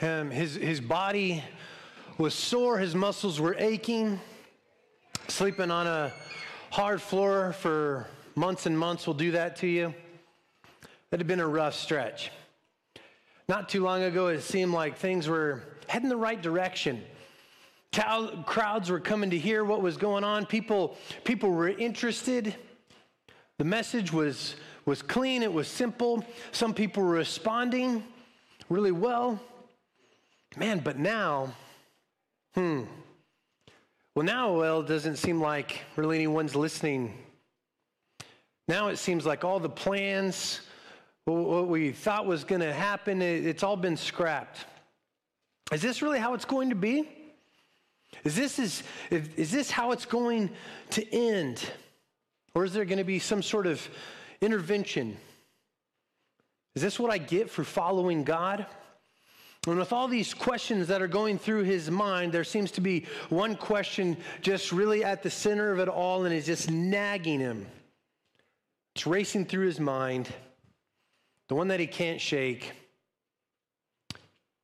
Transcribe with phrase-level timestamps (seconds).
[0.00, 1.42] Um, his, his body
[2.18, 4.20] was sore, his muscles were aching.
[5.26, 6.12] Sleeping on a
[6.70, 8.06] hard floor for
[8.36, 9.92] months and months will do that to you.
[11.10, 12.30] It had been a rough stretch.
[13.48, 17.02] Not too long ago, it seemed like things were heading the right direction.
[18.46, 20.46] Crowds were coming to hear what was going on.
[20.46, 22.54] People, people were interested.
[23.56, 24.54] The message was,
[24.84, 26.24] was clean, it was simple.
[26.52, 28.04] Some people were responding
[28.68, 29.40] really well.
[30.56, 31.54] Man, but now,
[32.54, 32.84] hmm.
[34.14, 37.14] Well, now, well, it doesn't seem like really anyone's listening.
[38.66, 40.60] Now it seems like all the plans,
[41.24, 44.66] what we thought was going to happen, it's all been scrapped.
[45.70, 47.08] Is this really how it's going to be?
[48.24, 50.50] Is this, is, is this how it's going
[50.90, 51.62] to end?
[52.54, 53.86] Or is there going to be some sort of
[54.40, 55.16] intervention?
[56.74, 58.66] Is this what I get for following God?
[59.70, 63.06] And with all these questions that are going through his mind, there seems to be
[63.28, 67.66] one question just really at the center of it all and is just nagging him.
[68.94, 70.28] It's racing through his mind,
[71.48, 72.72] the one that he can't shake.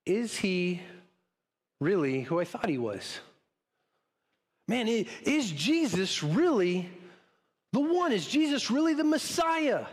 [0.06, 0.80] Is he
[1.80, 3.20] really who I thought he was?
[4.66, 6.90] Man, is Jesus really
[7.72, 8.12] the one?
[8.12, 9.86] Is Jesus really the Messiah?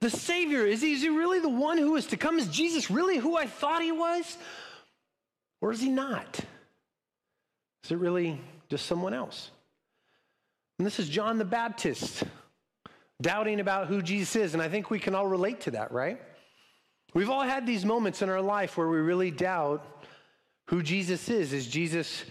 [0.00, 0.66] The Savior?
[0.66, 2.38] Is he, is he really the one who is to come?
[2.38, 4.36] Is Jesus really who I thought he was?
[5.60, 6.40] Or is he not?
[7.84, 9.50] Is it really just someone else?
[10.78, 12.24] And this is John the Baptist
[13.22, 14.54] doubting about who Jesus is.
[14.54, 16.20] And I think we can all relate to that, right?
[17.14, 20.04] We've all had these moments in our life where we really doubt
[20.66, 21.54] who Jesus is.
[21.54, 22.24] Is Jesus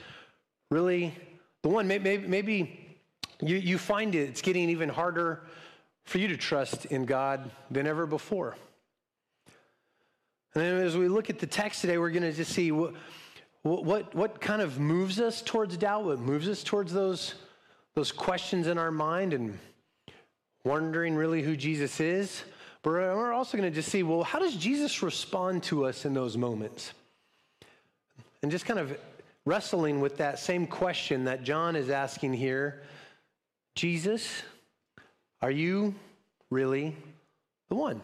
[0.69, 1.15] really
[1.63, 1.87] the one?
[1.87, 2.97] Maybe, maybe
[3.41, 5.41] you, you find it, it's getting even harder
[6.05, 8.55] for you to trust in God than ever before.
[10.53, 12.93] And then as we look at the text today, we're going to just see what,
[13.63, 17.35] what, what kind of moves us towards doubt, what moves us towards those,
[17.93, 19.57] those questions in our mind and
[20.63, 22.43] wondering really who Jesus is.
[22.83, 26.13] But we're also going to just see, well, how does Jesus respond to us in
[26.13, 26.93] those moments?
[28.41, 28.97] And just kind of
[29.45, 32.83] wrestling with that same question that John is asking here
[33.75, 34.43] Jesus,
[35.41, 35.95] are you
[36.49, 36.95] really
[37.69, 38.01] the one?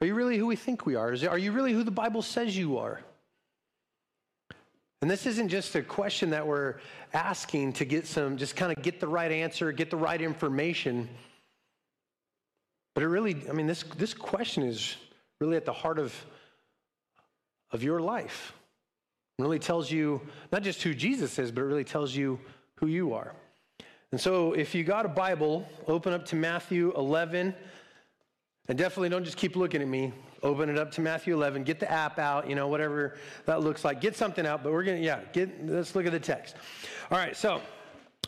[0.00, 1.14] Are you really who we think we are?
[1.28, 3.00] Are you really who the Bible says you are?
[5.02, 6.76] And this isn't just a question that we're
[7.14, 11.08] asking to get some, just kind of get the right answer, get the right information.
[12.94, 14.96] But it really, I mean, this, this question is
[15.40, 16.14] really at the heart of,
[17.72, 18.52] of your life.
[19.38, 20.20] It really tells you
[20.52, 22.38] not just who Jesus is, but it really tells you
[22.74, 23.32] who you are.
[24.12, 27.54] And so if you got a Bible, open up to Matthew 11.
[28.68, 30.12] And definitely don't just keep looking at me.
[30.42, 31.64] Open it up to Matthew 11.
[31.64, 33.16] Get the app out, you know, whatever
[33.46, 34.00] that looks like.
[34.00, 36.56] Get something out, but we're going to, yeah, get, let's look at the text.
[37.10, 37.60] All right, so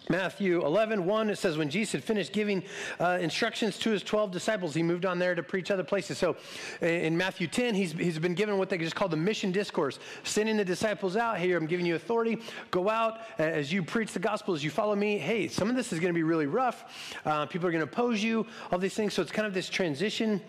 [0.08, 2.64] Matthew 11, 1, it says, When Jesus had finished giving
[2.98, 6.18] uh, instructions to his 12 disciples, he moved on there to preach other places.
[6.18, 6.36] So
[6.80, 10.56] in Matthew 10, he's, he's been given what they just call the mission discourse, sending
[10.56, 11.56] the disciples out here.
[11.56, 12.38] I'm giving you authority.
[12.70, 15.18] Go out as you preach the gospel, as you follow me.
[15.18, 17.16] Hey, some of this is going to be really rough.
[17.24, 19.14] Uh, people are going to oppose you, all these things.
[19.14, 20.40] So it's kind of this transition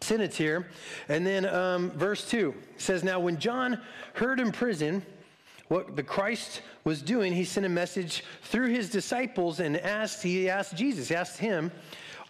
[0.00, 0.68] sentence here.
[1.08, 3.80] And then um, verse 2 says, Now when John
[4.14, 5.04] heard in prison,
[5.68, 10.48] what the Christ was doing, he sent a message through his disciples and asked, he
[10.48, 11.72] asked Jesus, he asked him,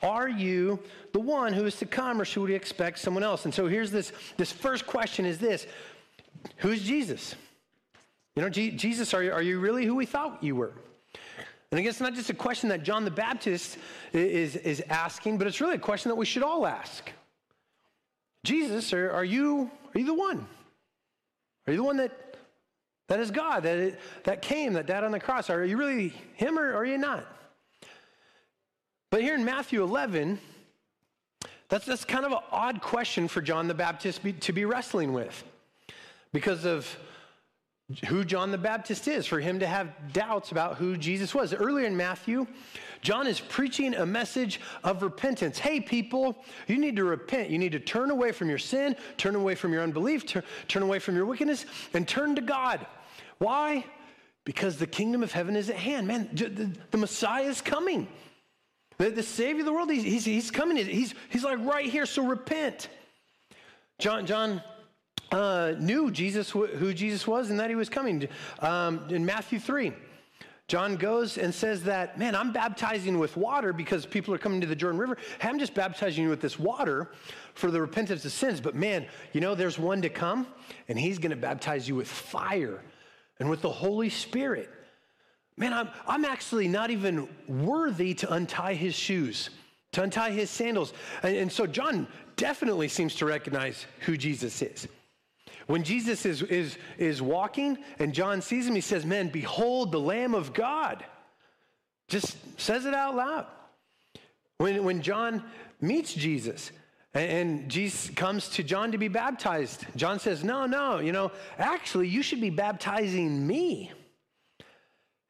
[0.02, 0.78] Are you
[1.12, 3.44] the one who is to come, or should we expect someone else?
[3.44, 5.66] And so here's this, this first question is this
[6.58, 7.34] Who's Jesus?
[8.34, 10.72] You know, G- Jesus, are you, are you really who we thought you were?
[11.70, 13.78] And I guess it's not just a question that John the Baptist
[14.12, 17.10] is, is asking, but it's really a question that we should all ask.
[18.44, 20.46] Jesus, are, are, you, are you the one?
[21.66, 22.25] Are you the one that
[23.08, 25.48] that is God, that, it, that came, that died on the cross.
[25.50, 27.24] Are you really Him or are you not?
[29.10, 30.40] But here in Matthew 11,
[31.68, 35.12] that's, that's kind of an odd question for John the Baptist be, to be wrestling
[35.12, 35.44] with
[36.32, 36.98] because of
[38.08, 41.54] who John the Baptist is, for him to have doubts about who Jesus was.
[41.54, 42.46] Earlier in Matthew,
[43.00, 45.58] John is preaching a message of repentance.
[45.58, 47.48] Hey, people, you need to repent.
[47.48, 50.82] You need to turn away from your sin, turn away from your unbelief, turn, turn
[50.82, 52.84] away from your wickedness, and turn to God.
[53.38, 53.84] Why?
[54.44, 56.08] Because the kingdom of heaven is at hand.
[56.08, 58.08] Man, the, the Messiah is coming.
[58.98, 60.76] The, the Savior of the world, he's, he's, he's coming.
[60.76, 62.88] He's, he's like right here, so repent.
[64.00, 64.60] John, John
[65.32, 68.28] uh, knew Jesus, who Jesus was and that he was coming.
[68.60, 69.92] Um, in Matthew 3,
[70.68, 74.66] John goes and says that, man, I'm baptizing with water because people are coming to
[74.66, 75.16] the Jordan River.
[75.40, 77.12] Hey, I'm just baptizing you with this water
[77.54, 78.60] for the repentance of sins.
[78.60, 80.46] But man, you know, there's one to come,
[80.88, 82.82] and he's going to baptize you with fire
[83.38, 84.68] and with the Holy Spirit.
[85.56, 89.50] Man, I'm, I'm actually not even worthy to untie his shoes,
[89.92, 90.92] to untie his sandals.
[91.22, 94.88] And, and so John definitely seems to recognize who Jesus is.
[95.66, 100.00] When Jesus is, is, is walking and John sees him, he says, Man, behold the
[100.00, 101.04] Lamb of God.
[102.08, 103.46] Just says it out loud.
[104.58, 105.42] When, when John
[105.80, 106.70] meets Jesus
[107.14, 111.32] and, and Jesus comes to John to be baptized, John says, No, no, you know,
[111.58, 113.92] actually, you should be baptizing me.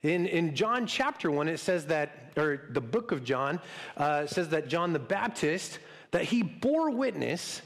[0.03, 3.59] In, in John chapter 1, it says that, or the book of John
[3.97, 5.79] uh, says that John the Baptist,
[6.11, 7.63] that he bore witness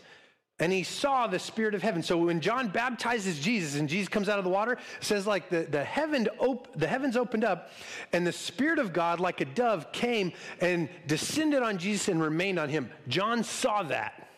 [0.61, 2.03] and he saw the spirit of heaven.
[2.03, 5.63] So when john baptizes jesus and jesus comes out of the water says like the,
[5.63, 7.73] the, heaven op- the heavens opened up
[8.13, 12.59] and the spirit of god like a dove came and descended on jesus and remained
[12.59, 12.91] on him.
[13.09, 14.29] John saw that.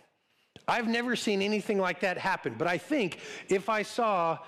[0.68, 3.18] I've never seen anything like that happen but i think
[3.48, 4.38] if i saw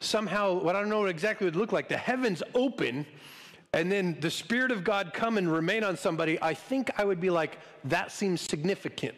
[0.00, 3.06] somehow what i don't know what exactly would look like the heavens open
[3.72, 7.20] and then the spirit of god come and remain on somebody i think i would
[7.20, 9.14] be like that seems significant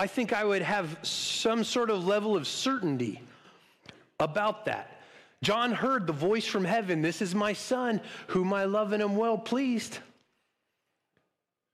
[0.00, 3.20] I think I would have some sort of level of certainty
[4.18, 5.02] about that.
[5.42, 9.14] John heard the voice from heaven This is my son, whom I love and am
[9.14, 9.98] well pleased.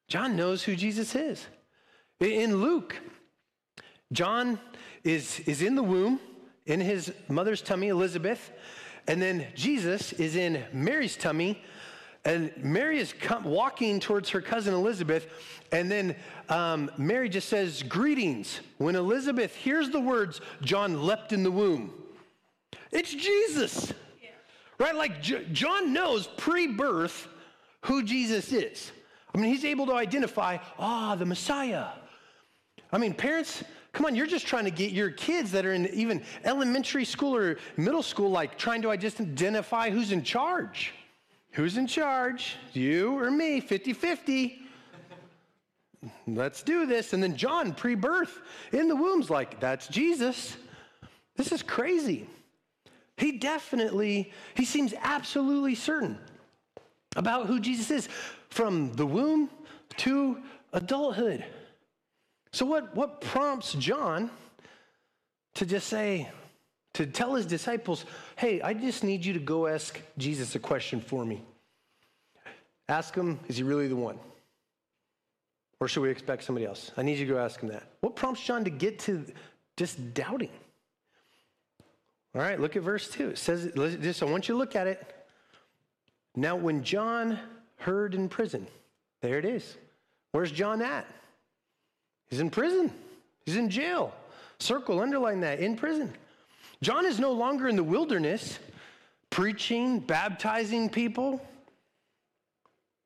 [0.09, 1.47] John knows who Jesus is.
[2.19, 2.97] In Luke,
[4.11, 4.59] John
[5.05, 6.19] is, is in the womb,
[6.67, 8.51] in his mother's tummy, Elizabeth,
[9.07, 11.63] and then Jesus is in Mary's tummy,
[12.27, 15.29] and Mary is come, walking towards her cousin Elizabeth,
[15.71, 16.17] and then
[16.49, 18.61] um, Mary just says, Greetings.
[18.79, 21.95] When Elizabeth hears the words, John leapt in the womb.
[22.91, 23.93] It's Jesus.
[24.21, 24.31] Yeah.
[24.79, 24.95] Right?
[24.97, 27.29] Like J- John knows pre birth
[27.83, 28.91] who Jesus is.
[29.33, 31.87] I mean, he's able to identify, ah, the Messiah.
[32.91, 33.63] I mean, parents,
[33.93, 37.37] come on, you're just trying to get your kids that are in even elementary school
[37.37, 40.93] or middle school, like trying to identify who's in charge.
[41.57, 42.57] Who's in charge?
[42.75, 43.61] You or me?
[43.61, 44.59] 50 50.
[46.27, 47.15] Let's do this.
[47.15, 48.43] And then John, pre birth,
[48.73, 50.55] in the womb's like, that's Jesus.
[51.35, 52.29] This is crazy.
[53.17, 56.19] He definitely, he seems absolutely certain
[57.17, 58.09] about who Jesus is
[58.51, 59.49] from the womb
[59.97, 60.43] to
[60.75, 61.43] adulthood.
[62.53, 64.31] So, what, what prompts John
[65.55, 66.29] to just say,
[66.97, 68.07] to tell his disciples,
[68.37, 71.43] hey, I just need you to go ask Jesus a question for me.
[72.89, 74.19] Ask him, is he really the one?
[75.79, 76.93] Or should we expect somebody else?
[76.97, 77.83] I need you to go ask him that.
[78.01, 79.27] What prompts John to get to
[79.77, 80.49] just doubting?
[82.35, 83.31] All right, look at verse 2.
[83.31, 85.15] It says, just I want you to look at it.
[86.35, 87.39] Now, when John
[87.77, 88.67] heard in prison,
[89.21, 89.77] there it is.
[90.33, 91.07] Where's John at?
[92.31, 92.91] He's in prison,
[93.45, 94.15] he's in jail.
[94.59, 96.15] Circle, underline that, in prison.
[96.83, 98.59] John is no longer in the wilderness
[99.31, 101.41] preaching, baptizing people.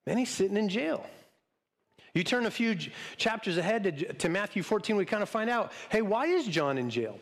[0.07, 1.07] Man, he's sitting in jail.
[2.15, 2.77] You turn a few
[3.17, 6.79] chapters ahead to, to Matthew 14, we kind of find out hey, why is John
[6.79, 7.19] in jail?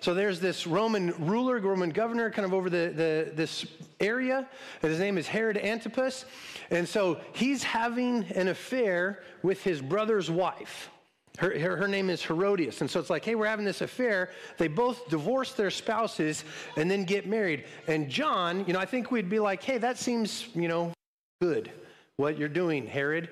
[0.00, 3.66] So there's this Roman ruler, Roman governor, kind of over the, the, this
[3.98, 4.46] area.
[4.82, 6.26] And his name is Herod Antipas.
[6.70, 10.90] And so he's having an affair with his brother's wife.
[11.38, 12.80] Her, her, her, name is Herodias.
[12.80, 14.30] And so it's like, hey, we're having this affair.
[14.56, 16.44] They both divorce their spouses
[16.76, 17.64] and then get married.
[17.86, 20.92] And John, you know, I think we'd be like, hey, that seems, you know,
[21.40, 21.70] good
[22.16, 23.28] what you're doing, Herod.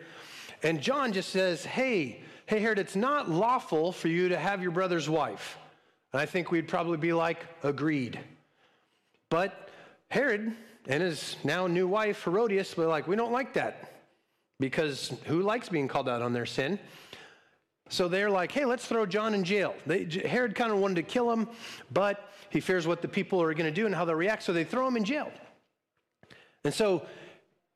[0.63, 4.71] And John just says, hey, hey, Herod, it's not lawful for you to have your
[4.71, 5.57] brother's wife.
[6.13, 8.21] And I think we'd probably be like, agreed.
[9.31, 9.71] But
[10.11, 10.55] Herod
[10.87, 13.91] and his now new wife, Herodias, were like, we don't like that.
[14.61, 16.79] Because who likes being called out on their sin?
[17.89, 19.75] So they're like, hey, let's throw John in jail.
[19.87, 21.49] They, Herod kind of wanted to kill him,
[21.93, 24.53] but he fears what the people are going to do and how they'll react, so
[24.53, 25.31] they throw him in jail.
[26.65, 27.03] And so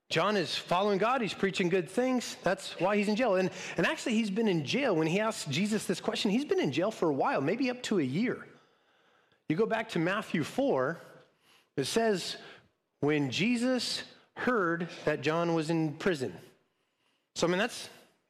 [0.08, 1.20] John is following God.
[1.20, 2.36] He's preaching good things.
[2.42, 3.34] That's why he's in jail.
[3.34, 4.96] And, and actually, he's been in jail.
[4.96, 7.82] When he asked Jesus this question, he's been in jail for a while, maybe up
[7.84, 8.46] to a year.
[9.48, 10.98] You go back to Matthew 4,
[11.76, 12.36] it says,
[13.00, 14.02] when Jesus
[14.34, 16.32] heard that John was in prison.
[17.34, 17.88] So, I mean, that's,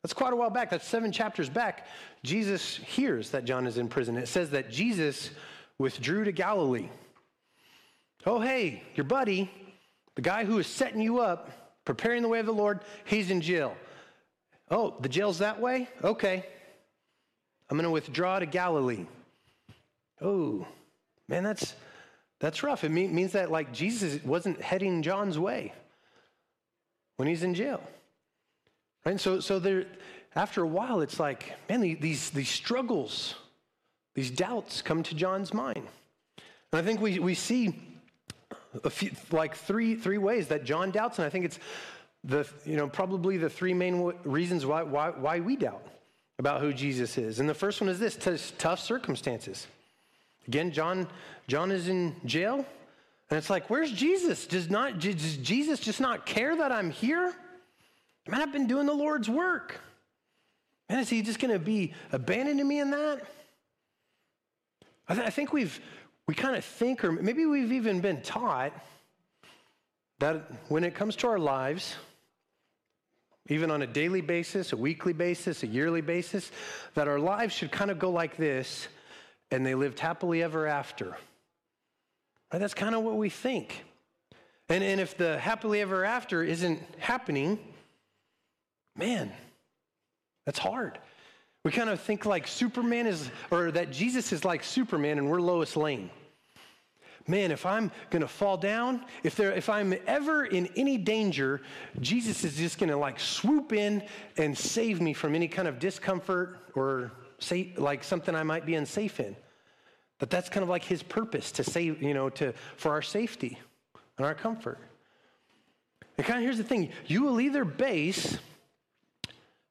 [0.09, 0.71] that's quite a while back.
[0.71, 1.87] That's seven chapters back.
[2.23, 4.17] Jesus hears that John is in prison.
[4.17, 5.29] It says that Jesus
[5.77, 6.89] withdrew to Galilee.
[8.25, 9.51] Oh, hey, your buddy,
[10.15, 11.51] the guy who is setting you up,
[11.85, 13.77] preparing the way of the Lord, he's in jail.
[14.71, 15.91] Oh, the jail's that way?
[16.03, 16.43] Okay.
[17.69, 19.05] I'm going to withdraw to Galilee.
[20.23, 20.67] Oh,
[21.29, 21.75] man, that's
[22.41, 22.83] that's rough.
[22.83, 25.75] It means that like Jesus wasn't heading John's way.
[27.19, 27.83] when he's in jail.
[29.05, 29.21] Right?
[29.21, 29.87] So, so there,
[30.35, 33.35] after a while, it's like, man, these, these struggles,
[34.15, 35.87] these doubts come to John's mind.
[36.73, 37.79] And I think we, we see
[38.85, 41.59] a few, like three, three ways that John doubts, and I think it's
[42.25, 45.87] the, you know, probably the three main reasons why, why, why we doubt
[46.39, 47.41] about who Jesus is.
[47.41, 49.67] And the first one is this tough circumstances.
[50.47, 51.07] Again, John,
[51.47, 52.65] John is in jail,
[53.31, 54.47] and it's like, where's Jesus?
[54.47, 57.35] Does, not, does Jesus just not care that I'm here?
[58.29, 59.81] Man, I've been doing the Lord's work.
[60.89, 63.23] Man, is he just going to be abandoning me in that?
[65.09, 65.81] I, th- I think we've,
[66.27, 68.73] we kind of think, or maybe we've even been taught
[70.19, 71.97] that when it comes to our lives,
[73.49, 76.51] even on a daily basis, a weekly basis, a yearly basis,
[76.95, 78.89] that our lives should kind of go like this
[79.51, 81.17] and they lived happily ever after.
[82.53, 82.59] Right?
[82.59, 83.85] That's kind of what we think.
[84.69, 87.59] And, and if the happily ever after isn't happening,
[88.99, 89.33] man,
[90.45, 90.99] that's hard.
[91.65, 95.41] We kind of think like Superman is, or that Jesus is like Superman and we're
[95.41, 96.11] Lois Lane
[97.29, 101.61] man, if I'm going to fall down, if, there, if I'm ever in any danger,
[102.01, 104.03] Jesus is just going to like swoop in
[104.37, 108.75] and save me from any kind of discomfort or say, like something I might be
[108.75, 109.37] unsafe in.
[110.19, 113.59] But that's kind of like his purpose to save, you know, to, for our safety
[114.17, 114.79] and our comfort.
[116.17, 118.39] And kind of here's the thing you will either base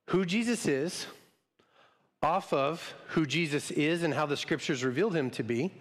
[0.08, 1.06] who Jesus is
[2.22, 5.72] off of who Jesus is and how the scriptures revealed him to be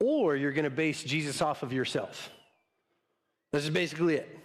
[0.00, 2.30] or you're going to base Jesus off of yourself.
[3.52, 4.38] This is basically it.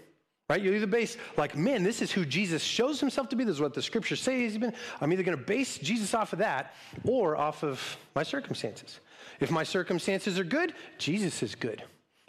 [0.50, 0.62] Right?
[0.62, 3.46] You either base, like, man, this is who Jesus shows himself to be.
[3.46, 4.74] This is what the scriptures say he's been.
[5.00, 9.00] I'm either going to base Jesus off of that or off of my circumstances.
[9.40, 11.84] If my circumstances are good, Jesus is good.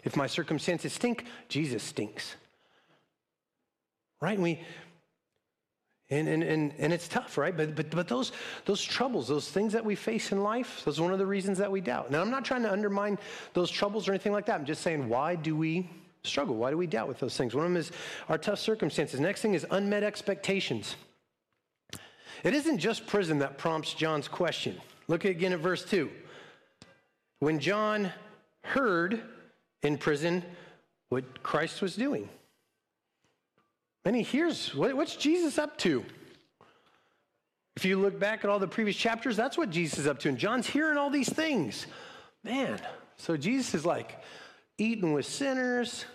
[0.05, 2.35] If my circumstances stink, Jesus stinks.
[4.21, 4.35] Right?
[4.35, 4.61] And we,
[6.13, 7.55] and, and, and, and it's tough, right?
[7.55, 8.31] But, but, but those,
[8.65, 11.57] those troubles, those things that we face in life, those are one of the reasons
[11.57, 12.11] that we doubt.
[12.11, 13.17] Now, I'm not trying to undermine
[13.53, 14.59] those troubles or anything like that.
[14.59, 15.89] I'm just saying, why do we
[16.23, 16.55] struggle?
[16.55, 17.55] Why do we doubt with those things?
[17.55, 17.91] One of them is
[18.29, 19.19] our tough circumstances.
[19.19, 20.95] Next thing is unmet expectations.
[22.43, 24.79] It isn't just prison that prompts John's question.
[25.07, 26.09] Look again at verse 2.
[27.39, 28.11] When John
[28.63, 29.21] heard
[29.81, 30.43] in prison
[31.09, 32.29] what Christ was doing.
[34.05, 36.03] And he hears what's Jesus up to?
[37.75, 40.29] If you look back at all the previous chapters, that's what Jesus is up to.
[40.29, 41.87] And John's hearing all these things.
[42.43, 42.79] Man,
[43.17, 44.21] so Jesus is like
[44.77, 46.05] eating with sinners.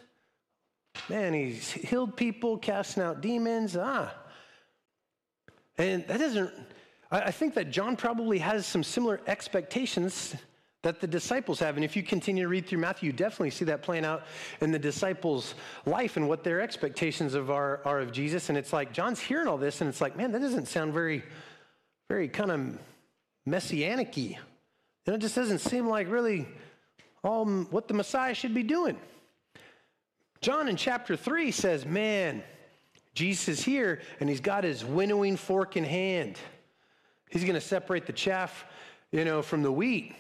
[1.09, 3.77] Man, he's healed people, casting out demons.
[3.77, 4.13] Ah.
[5.79, 6.53] And that doesn't,
[7.11, 10.35] I think that John probably has some similar expectations
[10.89, 11.77] that the disciples have.
[11.77, 14.25] And if you continue to read through Matthew, you definitely see that playing out
[14.63, 15.55] in the disciples'
[15.85, 18.49] life and what their expectations of are, are of Jesus.
[18.49, 21.23] And it's like John's hearing all this, and it's like, man, that doesn't sound very,
[22.09, 22.79] very kind of
[23.45, 24.39] messianic y.
[25.07, 26.49] And it just doesn't seem like really
[27.23, 28.97] all what the Messiah should be doing.
[30.41, 32.43] John in chapter 3 says, man,
[33.15, 36.39] Jesus is here and he's got his winnowing fork in hand.
[37.29, 38.65] He's going to separate the chaff,
[39.11, 40.15] you know, from the wheat.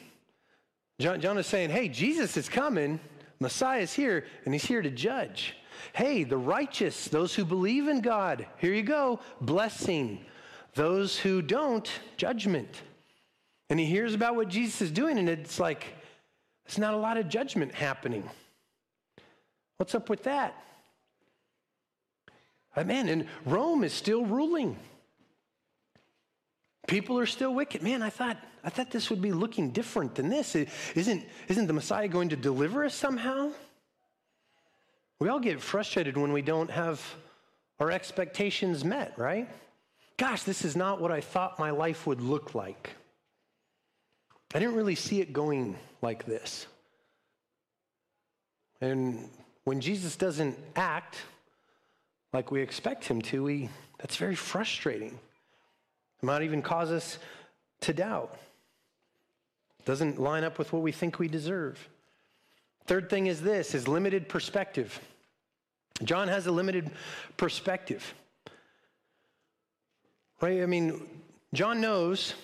[1.01, 2.99] John, John is saying, hey, Jesus is coming,
[3.39, 5.55] Messiah is here, and he's here to judge.
[5.93, 10.25] Hey, the righteous, those who believe in God, here you go, blessing.
[10.75, 12.83] Those who don't, judgment.
[13.71, 15.87] And he hears about what Jesus is doing, and it's like,
[16.67, 18.29] there's not a lot of judgment happening.
[19.77, 20.55] What's up with that?
[22.77, 24.77] Man, and Rome is still ruling.
[26.89, 27.83] People are still wicked.
[27.83, 30.57] Man, I thought, I thought this would be looking different than this.
[30.57, 33.51] Isn't, isn't the Messiah going to deliver us somehow?
[35.21, 37.01] We all get frustrated when we don't have
[37.79, 39.49] our expectations met, right?
[40.17, 42.91] Gosh, this is not what I thought my life would look like.
[44.55, 46.67] I didn't really see it going like this.
[48.81, 49.29] And
[49.65, 51.19] when Jesus doesn't act
[52.33, 53.69] like we expect him to, we,
[53.99, 55.19] that's very frustrating.
[56.23, 57.19] It might even cause us
[57.83, 58.37] to doubt.
[59.81, 61.89] It Doesn't line up with what we think we deserve.
[62.87, 64.99] Third thing is this is limited perspective.
[66.03, 66.91] John has a limited
[67.37, 68.15] perspective.
[70.41, 70.63] Right?
[70.63, 71.03] I mean,
[71.53, 72.35] John knows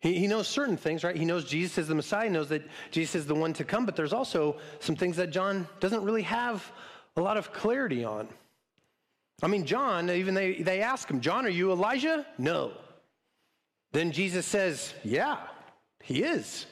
[0.00, 1.14] he, he knows certain things, right?
[1.14, 3.86] He knows Jesus is the Messiah, he knows that Jesus is the one to come,
[3.86, 6.70] but there's also some things that John doesn't really have
[7.16, 8.28] a lot of clarity on.
[9.42, 12.26] I mean, John, even they, they ask him, John, are you Elijah?
[12.38, 12.72] No.
[13.92, 15.38] Then Jesus says, Yeah,
[16.02, 16.66] he is.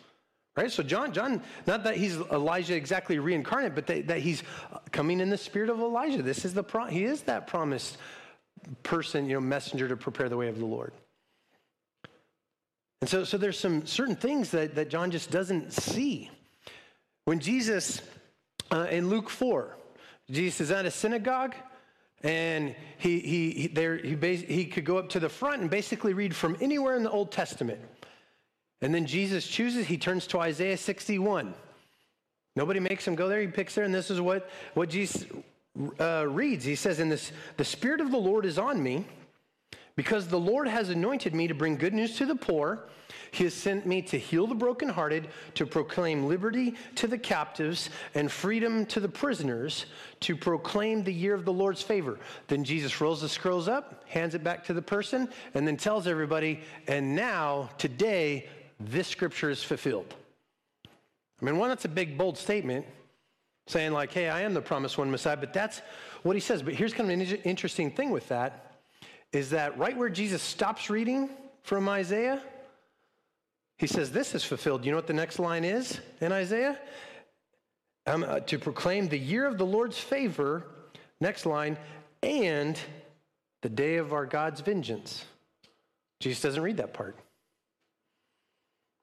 [0.56, 0.72] Right?
[0.72, 4.42] So John, John, not that he's Elijah exactly reincarnate, but that, that he's
[4.90, 6.20] coming in the spirit of Elijah.
[6.20, 7.96] This is the pro- he is that promised
[8.82, 10.92] person, you know, messenger to prepare the way of the Lord.
[13.00, 16.30] And so, so there's some certain things that, that John just doesn't see.
[17.24, 18.02] When Jesus,
[18.72, 19.76] uh, in Luke 4,
[20.30, 21.54] Jesus is at a synagogue
[22.22, 25.70] and he, he, he, there, he, bas- he could go up to the front and
[25.70, 27.80] basically read from anywhere in the Old Testament.
[28.80, 31.54] And then Jesus chooses, he turns to Isaiah 61.
[32.56, 35.26] Nobody makes him go there, he picks there, and this is what, what Jesus
[36.00, 36.64] uh, reads.
[36.64, 39.06] He says, In this, the Spirit of the Lord is on me,
[39.98, 42.84] because the Lord has anointed me to bring good news to the poor.
[43.32, 48.30] He has sent me to heal the brokenhearted, to proclaim liberty to the captives and
[48.30, 49.86] freedom to the prisoners,
[50.20, 52.20] to proclaim the year of the Lord's favor.
[52.46, 56.06] Then Jesus rolls the scrolls up, hands it back to the person, and then tells
[56.06, 58.46] everybody, and now, today,
[58.78, 60.14] this scripture is fulfilled.
[60.86, 62.86] I mean, one, that's a big, bold statement
[63.66, 65.82] saying, like, hey, I am the promised one Messiah, but that's
[66.22, 66.62] what he says.
[66.62, 68.67] But here's kind of an interesting thing with that
[69.32, 71.30] is that right where Jesus stops reading
[71.62, 72.42] from Isaiah,
[73.76, 74.84] he says, This is fulfilled.
[74.84, 76.78] You know what the next line is in Isaiah?
[78.06, 80.64] Um, uh, to proclaim the year of the Lord's favor,
[81.20, 81.76] next line,
[82.22, 82.78] and
[83.62, 85.24] the day of our God's vengeance.
[86.20, 87.16] Jesus doesn't read that part.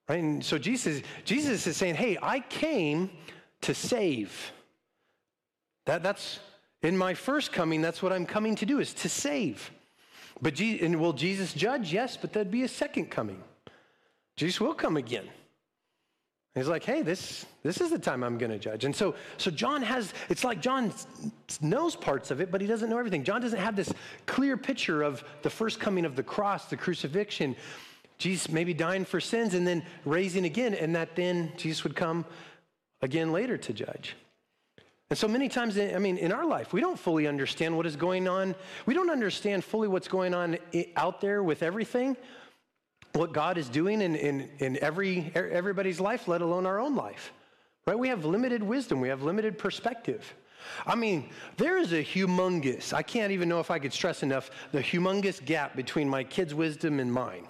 [0.10, 0.22] Right?
[0.22, 3.10] And so Jesus, Jesus is saying, hey, I came
[3.62, 4.52] to save.
[5.86, 6.40] That, that's
[6.82, 9.72] in my first coming, that's what I'm coming to do, is to save.
[10.42, 11.94] But and will Jesus judge?
[11.94, 13.42] Yes, but there'd be a second coming.
[14.36, 15.30] Jesus will come again.
[16.56, 18.86] He's like, hey, this, this is the time I'm going to judge.
[18.86, 20.94] And so, so John has, it's like John
[21.60, 23.26] knows parts of it, but he doesn't know everything.
[23.26, 23.94] John doesn't have this
[24.26, 27.58] clear picture of the first coming of the cross, the crucifixion,
[28.18, 32.24] Jesus maybe dying for sins and then raising again, and that then Jesus would come
[33.02, 34.16] again later to judge.
[35.10, 37.96] And so many times, I mean, in our life, we don't fully understand what is
[37.96, 38.56] going on.
[38.88, 40.58] We don't understand fully what's going on
[40.96, 42.18] out there with everything,
[43.14, 46.96] what God is doing in, in, in every, er, everybody's life, let alone our own
[46.96, 47.34] life.
[47.86, 47.98] Right?
[47.98, 50.34] We have limited wisdom, we have limited perspective.
[50.88, 54.50] I mean, there is a humongous, I can't even know if I could stress enough,
[54.72, 57.48] the humongous gap between my kids' wisdom and mine.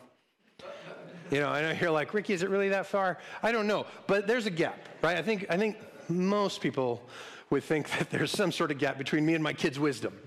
[1.31, 3.17] You know, I know you're like, Ricky, is it really that far?
[3.41, 5.17] I don't know, but there's a gap, right?
[5.17, 5.77] I think, I think
[6.09, 7.01] most people
[7.49, 10.17] would think that there's some sort of gap between me and my kids' wisdom,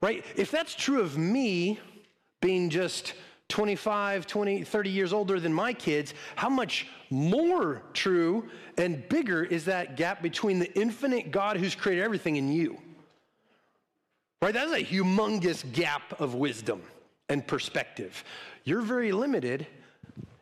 [0.00, 0.24] right?
[0.36, 1.78] If that's true of me
[2.40, 3.14] being just
[3.48, 9.66] 25, 20, 30 years older than my kids, how much more true and bigger is
[9.66, 12.78] that gap between the infinite God who's created everything and you?
[14.42, 14.52] Right?
[14.52, 16.82] That's a humongous gap of wisdom
[17.28, 18.24] and perspective.
[18.64, 19.66] You're very limited.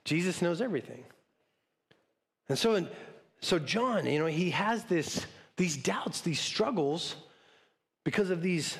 [0.04, 1.04] Jesus knows everything.
[2.48, 2.86] And so,
[3.42, 5.26] so John, you know, he has this,
[5.56, 7.16] these doubts, these struggles
[8.04, 8.78] because of these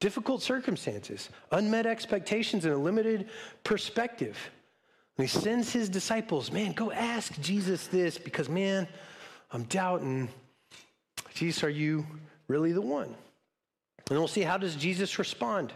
[0.00, 3.28] difficult circumstances, unmet expectations, and a limited
[3.64, 4.38] perspective.
[5.18, 8.86] And he sends his disciples, man, go ask Jesus this because, man,
[9.50, 10.28] I'm doubting.
[11.34, 12.06] Jesus, are you
[12.46, 13.14] really the one?
[14.10, 15.72] And we'll see how does Jesus respond.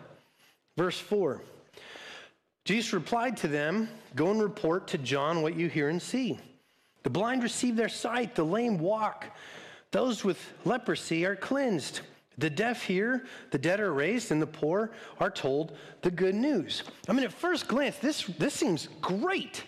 [0.76, 1.40] Verse 4.
[2.64, 6.38] Jesus replied to them, Go and report to John what you hear and see.
[7.02, 9.26] The blind receive their sight, the lame walk,
[9.90, 12.00] those with leprosy are cleansed.
[12.36, 16.84] The deaf hear, the dead are raised, and the poor are told the good news.
[17.08, 19.64] I mean, at first glance, this, this seems great.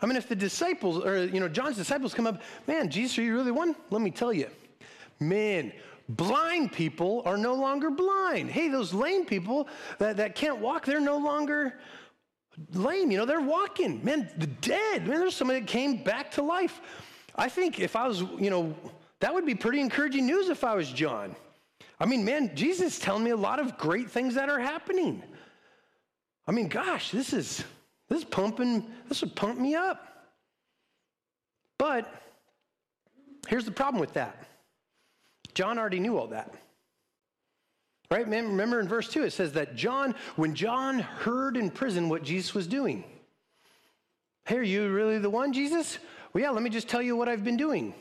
[0.00, 3.22] I mean, if the disciples, or, you know, John's disciples come up, man, Jesus, are
[3.22, 3.74] you really one?
[3.90, 4.48] Let me tell you.
[5.18, 5.72] Man,
[6.08, 8.48] blind people are no longer blind.
[8.48, 9.68] Hey, those lame people
[9.98, 11.80] that, that can't walk, they're no longer
[12.72, 14.04] lame, you know, they're walking.
[14.04, 16.80] Man, the dead, man, there's somebody that came back to life.
[17.34, 18.74] I think if I was, you know,
[19.20, 21.34] that would be pretty encouraging news if I was John.
[22.00, 25.22] I mean, man, Jesus is telling me a lot of great things that are happening.
[26.46, 27.64] I mean, gosh, this is
[28.08, 30.04] this is pumping, this would pump me up.
[31.76, 32.10] But
[33.48, 34.46] here's the problem with that.
[35.54, 36.54] John already knew all that.
[38.10, 38.26] Right?
[38.26, 42.54] Remember in verse 2, it says that John, when John heard in prison what Jesus
[42.54, 43.04] was doing,
[44.46, 45.98] hey, are you really the one, Jesus?
[46.32, 47.92] Well, yeah, let me just tell you what I've been doing.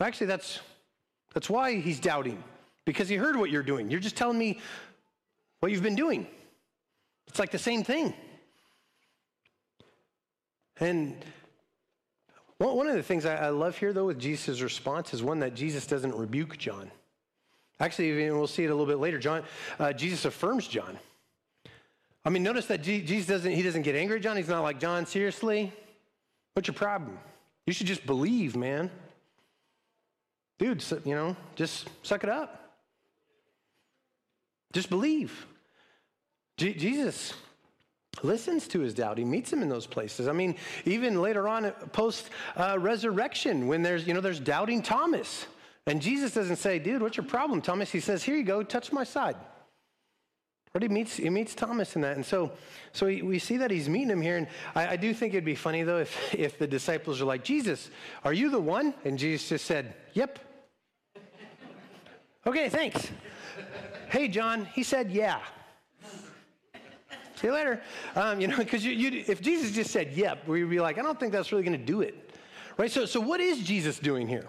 [0.00, 0.60] Actually, that's,
[1.32, 2.42] that's why he's doubting,
[2.84, 3.90] because he heard what you're doing.
[3.90, 4.60] You're just telling me
[5.60, 6.26] what you've been doing.
[7.26, 8.14] It's like the same thing.
[10.78, 11.16] And
[12.58, 15.86] one of the things I love here, though, with Jesus' response is one that Jesus
[15.86, 16.90] doesn't rebuke John.
[17.80, 19.18] Actually, we'll see it a little bit later.
[19.18, 19.42] John,
[19.78, 20.98] uh, Jesus affirms John.
[22.24, 24.36] I mean, notice that Jesus doesn't, he doesn't get angry at John.
[24.36, 25.72] He's not like, John, seriously?
[26.54, 27.18] What's your problem?
[27.66, 28.90] You should just believe, man.
[30.58, 32.78] Dude, you know, just suck it up.
[34.72, 35.46] Just believe.
[36.56, 37.34] Jesus
[38.22, 39.18] listens to his doubt.
[39.18, 40.28] He meets him in those places.
[40.28, 45.46] I mean, even later on, post uh, resurrection, when there's, you know, there's doubting Thomas.
[45.86, 47.90] And Jesus doesn't say, dude, what's your problem, Thomas?
[47.90, 49.36] He says, here you go, touch my side.
[50.72, 52.16] But he meets, he meets Thomas in that.
[52.16, 52.50] And so,
[52.92, 54.38] so he, we see that he's meeting him here.
[54.38, 57.44] And I, I, do think it'd be funny, though, if, if the disciples are like,
[57.44, 57.90] Jesus,
[58.24, 58.92] are you the one?
[59.04, 60.40] And Jesus just said, yep.
[62.44, 63.08] okay, thanks.
[64.08, 65.38] hey, John, he said, yeah.
[67.36, 67.80] See you later.
[68.16, 71.32] Um, you know, because if Jesus just said, yep, we'd be like, I don't think
[71.32, 72.36] that's really going to do it.
[72.76, 72.90] Right?
[72.90, 74.46] So, so what is Jesus doing here?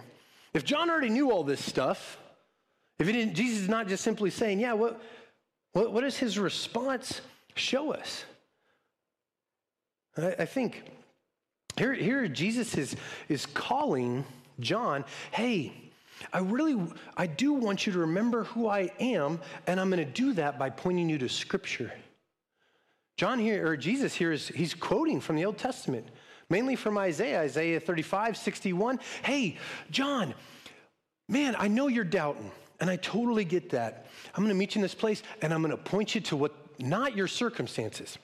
[0.56, 2.18] If John already knew all this stuff,
[2.98, 5.02] if he didn't, Jesus is not just simply saying, yeah, what,
[5.74, 7.20] what, what does his response
[7.56, 8.24] show us?
[10.18, 10.82] I, I think
[11.78, 12.96] here, here Jesus is,
[13.28, 14.24] is calling
[14.62, 15.74] John, hey,
[16.32, 16.82] I really,
[17.18, 20.58] I do want you to remember who I am, and I'm going to do that
[20.58, 21.92] by pointing you to Scripture.
[23.18, 26.08] John here, or Jesus here, is he's quoting from the Old Testament,
[26.50, 29.00] mainly from Isaiah, Isaiah 35, 61.
[29.24, 29.58] Hey,
[29.92, 30.34] John,
[31.28, 32.52] man, I know you're doubting.
[32.80, 34.08] And I totally get that.
[34.34, 36.36] I'm going to meet you in this place and I'm going to point you to
[36.36, 38.18] what, not your circumstances.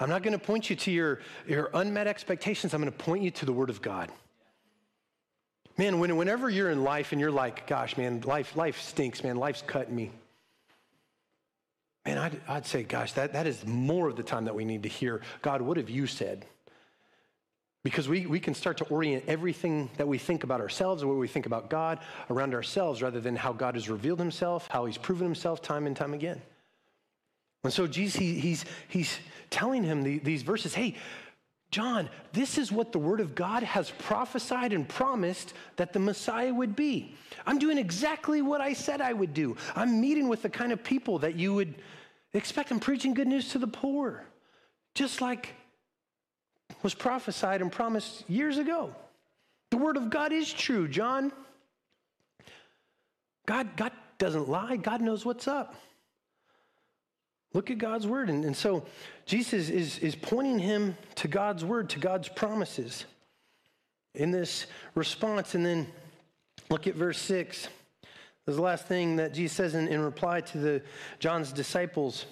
[0.00, 2.72] I'm not going to point you to your, your unmet expectations.
[2.72, 4.10] I'm going to point you to the Word of God.
[5.76, 9.36] Man, when, whenever you're in life and you're like, gosh, man, life, life stinks, man,
[9.36, 10.10] life's cutting me.
[12.04, 14.84] Man, I'd, I'd say, gosh, that, that is more of the time that we need
[14.84, 16.46] to hear, God, what have you said?
[17.84, 21.18] Because we, we can start to orient everything that we think about ourselves or what
[21.18, 24.98] we think about God around ourselves rather than how God has revealed himself, how he's
[24.98, 26.42] proven himself time and time again.
[27.64, 29.18] And so Jesus, he, he's, he's
[29.50, 30.96] telling him the, these verses hey,
[31.70, 36.52] John, this is what the Word of God has prophesied and promised that the Messiah
[36.52, 37.14] would be.
[37.46, 39.54] I'm doing exactly what I said I would do.
[39.76, 41.74] I'm meeting with the kind of people that you would
[42.32, 42.70] expect.
[42.70, 44.24] I'm preaching good news to the poor,
[44.94, 45.54] just like
[46.82, 48.94] was prophesied and promised years ago.
[49.70, 51.32] The word of God is true, John.
[53.46, 54.76] God, God doesn't lie.
[54.76, 55.74] God knows what's up.
[57.54, 58.28] Look at God's word.
[58.28, 58.84] And, and so
[59.24, 63.04] Jesus is, is pointing him to God's word, to God's promises
[64.14, 65.54] in this response.
[65.54, 65.86] And then
[66.70, 67.68] look at verse 6.
[68.02, 70.82] This is the last thing that Jesus says in, in reply to the
[71.18, 72.26] John's disciples.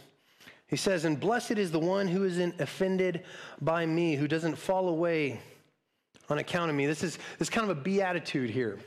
[0.69, 3.25] He says, And blessed is the one who isn't offended
[3.61, 5.41] by me, who doesn't fall away
[6.29, 6.87] on account of me.
[6.87, 8.79] This is, this is kind of a beatitude here.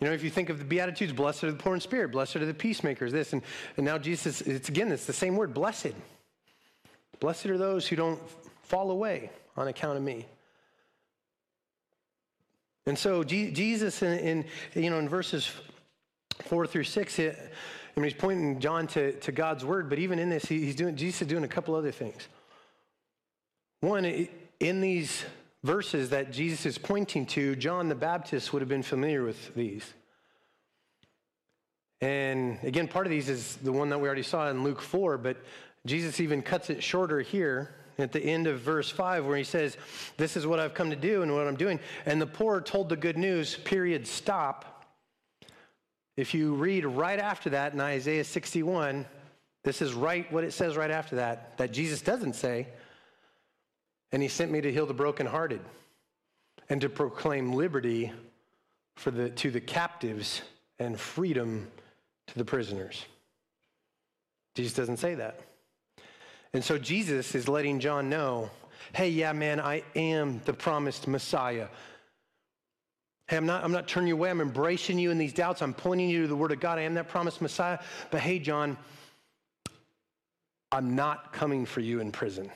[0.00, 2.36] You know, if you think of the Beatitudes, blessed are the poor in spirit, blessed
[2.36, 3.34] are the peacemakers, this.
[3.34, 3.42] And,
[3.76, 5.92] and now Jesus, it's again, it's the same word, blessed.
[7.20, 8.18] Blessed are those who don't
[8.62, 10.24] fall away on account of me.
[12.86, 15.52] And so Jesus, in, in, you know, in verses
[16.44, 17.52] four through six, it,
[18.00, 20.96] I mean, he's pointing John to, to God's word, but even in this, he's doing,
[20.96, 22.28] Jesus is doing a couple other things.
[23.82, 24.26] One,
[24.58, 25.22] in these
[25.64, 29.84] verses that Jesus is pointing to, John the Baptist would have been familiar with these.
[32.00, 35.18] And again, part of these is the one that we already saw in Luke 4,
[35.18, 35.36] but
[35.84, 39.76] Jesus even cuts it shorter here at the end of verse 5 where he says,
[40.16, 41.78] This is what I've come to do and what I'm doing.
[42.06, 44.79] And the poor told the good news, period, stop.
[46.16, 49.06] If you read right after that in Isaiah 61,
[49.62, 52.66] this is right what it says right after that, that Jesus doesn't say.
[54.12, 55.60] And he sent me to heal the brokenhearted
[56.68, 58.12] and to proclaim liberty
[58.96, 60.42] for the, to the captives
[60.78, 61.68] and freedom
[62.26, 63.04] to the prisoners.
[64.54, 65.40] Jesus doesn't say that.
[66.52, 68.50] And so Jesus is letting John know
[68.94, 71.68] hey, yeah, man, I am the promised Messiah.
[73.30, 74.28] Hey, I'm not, I'm not turning you away.
[74.28, 75.62] I'm embracing you in these doubts.
[75.62, 76.80] I'm pointing you to the Word of God.
[76.80, 77.78] I am that promised Messiah.
[78.10, 78.76] But hey, John,
[80.72, 82.50] I'm not coming for you in prison.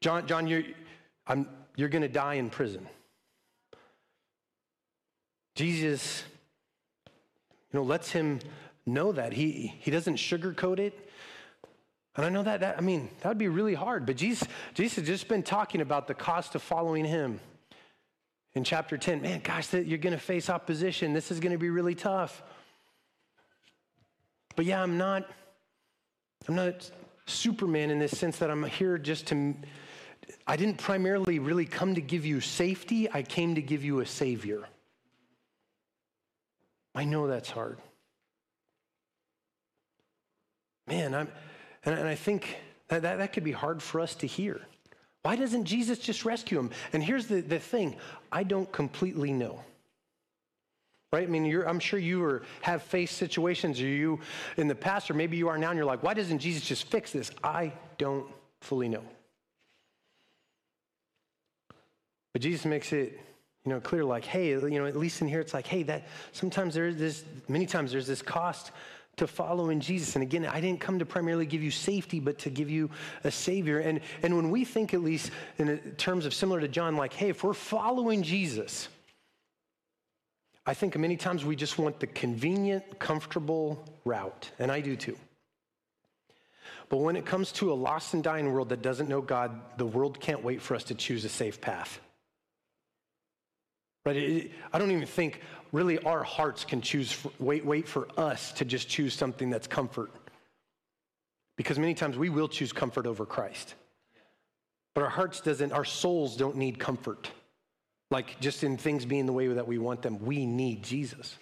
[0.00, 0.64] John, John you're,
[1.28, 2.88] I'm, you're going to die in prison.
[5.54, 6.24] Jesus,
[7.72, 8.40] you know, lets him
[8.84, 9.32] know that.
[9.32, 11.08] He, he doesn't sugarcoat it.
[12.16, 14.06] And I know that, that, I mean, that would be really hard.
[14.06, 17.38] But Jesus, Jesus has just been talking about the cost of following him
[18.56, 21.12] in chapter 10 man, gosh, you're going to face opposition.
[21.12, 22.42] This is going to be really tough.
[24.56, 25.28] But yeah, I'm not,
[26.48, 26.90] I'm not
[27.26, 29.54] Superman in this sense that I'm here just to,
[30.46, 34.06] I didn't primarily really come to give you safety, I came to give you a
[34.06, 34.66] Savior.
[36.94, 37.78] I know that's hard.
[40.86, 41.28] Man, I'm,
[41.84, 42.56] and I think
[42.88, 44.62] that, that, that could be hard for us to hear.
[45.26, 46.70] Why doesn't Jesus just rescue him?
[46.92, 47.96] And here's the, the thing
[48.30, 49.60] I don't completely know.
[51.12, 51.26] Right?
[51.26, 54.20] I mean, I'm sure you are, have faced situations, or you
[54.56, 56.88] in the past, or maybe you are now, and you're like, why doesn't Jesus just
[56.92, 57.32] fix this?
[57.42, 58.28] I don't
[58.60, 59.02] fully know.
[62.32, 63.18] But Jesus makes it
[63.64, 66.06] you know, clear like, hey, you know, at least in here, it's like, hey, that
[66.30, 68.70] sometimes there's this, many times there's this cost
[69.16, 70.14] to follow in Jesus.
[70.14, 72.90] And again, I didn't come to primarily give you safety, but to give you
[73.24, 73.78] a savior.
[73.78, 77.30] And, and when we think, at least in terms of similar to John, like, hey,
[77.30, 78.88] if we're following Jesus,
[80.66, 84.50] I think many times we just want the convenient, comfortable route.
[84.58, 85.16] And I do too.
[86.88, 89.86] But when it comes to a lost and dying world that doesn't know God, the
[89.86, 92.00] world can't wait for us to choose a safe path.
[94.06, 94.16] Right?
[94.16, 95.40] It, I don't even think
[95.72, 99.66] really our hearts can choose, for, wait, wait for us to just choose something that's
[99.66, 100.12] comfort.
[101.56, 103.74] Because many times we will choose comfort over Christ.
[104.94, 107.30] But our hearts doesn't, our souls don't need comfort.
[108.12, 111.36] Like just in things being the way that we want them, we need Jesus.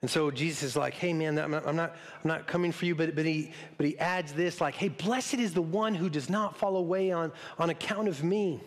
[0.00, 2.86] And so Jesus is like, hey man, I'm not, I'm not, I'm not coming for
[2.86, 6.10] you, but, but, he, but he adds this like, hey, blessed is the one who
[6.10, 8.60] does not fall away on, on account of me.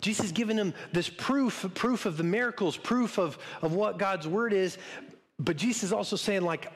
[0.00, 4.28] Jesus is giving him this proof, proof of the miracles, proof of, of what God's
[4.28, 4.78] word is.
[5.38, 6.72] But Jesus is also saying, like,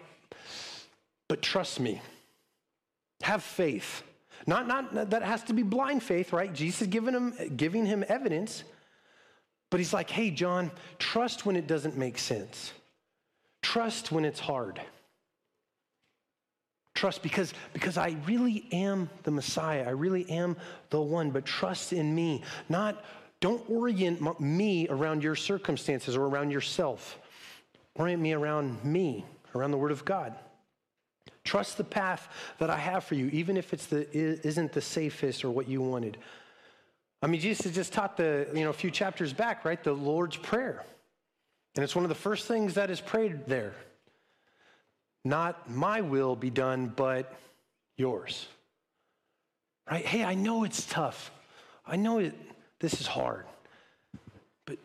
[1.28, 2.00] but trust me.
[3.22, 4.02] Have faith.
[4.46, 6.52] Not, not that has to be blind faith, right?
[6.52, 8.64] Jesus is giving him, giving him evidence.
[9.70, 12.72] But he's like, hey, John, trust when it doesn't make sense.
[13.62, 14.80] Trust when it's hard.
[16.94, 19.85] Trust because, because I really am the Messiah.
[19.87, 20.57] I really am
[20.90, 22.42] the one, but trust in me.
[22.68, 23.02] Not,
[23.40, 27.18] don't orient me around your circumstances or around yourself.
[27.94, 29.24] Orient me around me,
[29.55, 30.35] around the Word of God.
[31.44, 32.28] Trust the path
[32.59, 35.81] that I have for you, even if it's the, isn't the safest or what you
[35.81, 36.18] wanted.
[37.22, 39.83] I mean, Jesus just taught the, you know, a few chapters back, right?
[39.83, 40.85] The Lord's Prayer.
[41.74, 43.74] And it's one of the first things that is prayed there.
[45.24, 47.32] Not my will be done, but
[47.96, 48.46] yours.
[49.90, 50.04] Right?
[50.04, 51.30] Hey, I know it's tough.
[51.87, 52.35] I know it,
[52.80, 53.46] this is hard.
[54.66, 54.78] But,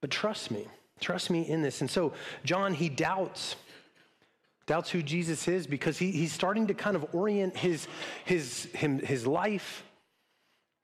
[0.00, 0.66] but trust me.
[1.00, 1.80] Trust me in this.
[1.80, 2.12] And so,
[2.44, 3.56] John, he doubts.
[4.66, 7.86] Doubts who Jesus is because he, he's starting to kind of orient his,
[8.24, 9.84] his, him, his life,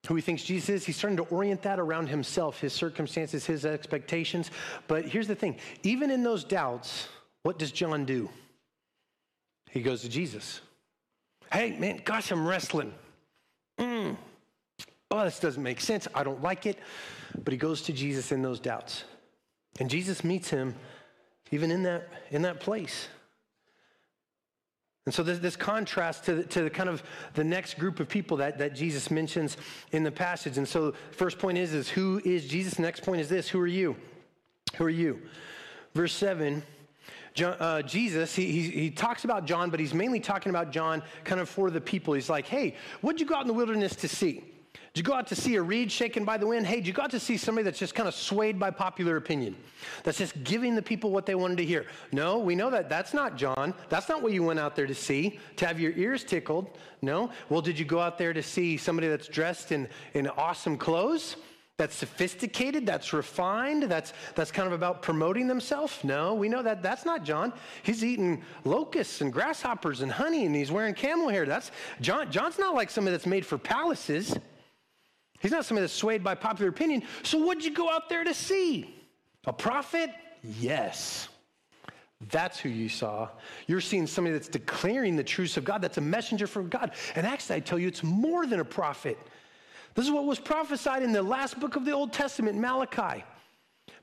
[0.07, 0.85] who he thinks Jesus is.
[0.85, 4.51] He's starting to orient that around himself, his circumstances, his expectations.
[4.87, 7.09] But here's the thing even in those doubts,
[7.43, 8.29] what does John do?
[9.71, 10.61] He goes to Jesus.
[11.53, 12.93] Hey, man, gosh, I'm wrestling.
[13.79, 14.17] Mm.
[15.11, 16.07] Oh, this doesn't make sense.
[16.15, 16.79] I don't like it.
[17.45, 19.05] But he goes to Jesus in those doubts.
[19.79, 20.75] And Jesus meets him
[21.51, 23.09] even in that, in that place.
[25.07, 27.03] And so there's this contrast to, the, to the kind of
[27.35, 29.57] the next group of people that, that Jesus mentions
[29.93, 30.59] in the passage.
[30.59, 32.79] And so first point is, is who is Jesus?
[32.79, 33.97] next point is this, who are you?
[34.77, 35.21] Who are you?
[35.95, 36.63] Verse 7, John,
[37.43, 41.41] uh, Jesus, he, he, he, talks about John, but he's mainly talking about John kind
[41.41, 42.15] of for the people.
[42.15, 44.45] He's like, hey, what'd you go out in the wilderness to see?
[44.93, 46.67] Did you go out to see a reed shaken by the wind?
[46.67, 49.17] Hey, did you go out to see somebody that's just kind of swayed by popular
[49.17, 49.55] opinion?
[50.03, 51.87] That's just giving the people what they wanted to hear?
[52.11, 53.73] No, we know that that's not John.
[53.89, 56.77] That's not what you went out there to see, to have your ears tickled.
[57.03, 57.31] No.
[57.49, 61.37] Well, did you go out there to see somebody that's dressed in, in awesome clothes?
[61.81, 66.05] That's sophisticated, that's refined, that's, that's kind of about promoting themselves?
[66.05, 67.55] No, we know that that's not John.
[67.83, 71.47] He's eating locusts and grasshoppers and honey and he's wearing camel hair.
[71.47, 71.71] That's
[72.03, 74.37] John, John's not like somebody that's made for palaces.
[75.41, 77.03] He's not somebody that's swayed by popular opinion.
[77.23, 78.95] So, what'd you go out there to see?
[79.47, 80.11] A prophet?
[80.61, 81.31] Yes.
[82.29, 83.31] That's who you saw.
[83.67, 86.93] You're seeing somebody that's declaring the truths of God, that's a messenger from God.
[87.15, 89.17] And actually, I tell you, it's more than a prophet.
[89.95, 93.25] This is what was prophesied in the last book of the Old Testament, Malachi.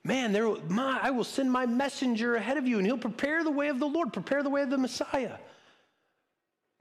[0.03, 3.51] Man, there, my, I will send my messenger ahead of you, and he'll prepare the
[3.51, 5.37] way of the Lord, prepare the way of the Messiah.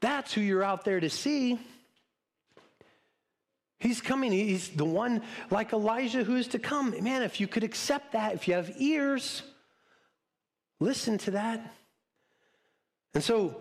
[0.00, 1.58] That's who you're out there to see.
[3.78, 4.32] He's coming.
[4.32, 6.94] He's the one like Elijah who is to come.
[7.02, 9.42] Man, if you could accept that, if you have ears,
[10.80, 11.74] listen to that.
[13.14, 13.60] And so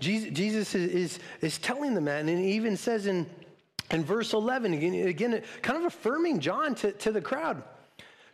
[0.00, 3.28] Jesus is, is, is telling the man, and he even says in,
[3.90, 7.62] in verse 11, again, again, kind of affirming John to, to the crowd.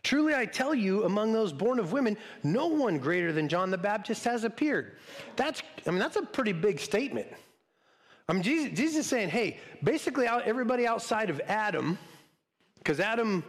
[0.03, 3.77] Truly, I tell you, among those born of women, no one greater than John the
[3.77, 4.97] Baptist has appeared.
[5.37, 7.27] That's, I mean, that's a pretty big statement.
[8.27, 11.97] I mean, Jesus, Jesus is saying, hey, basically everybody outside of Adam,
[12.79, 13.43] because Adam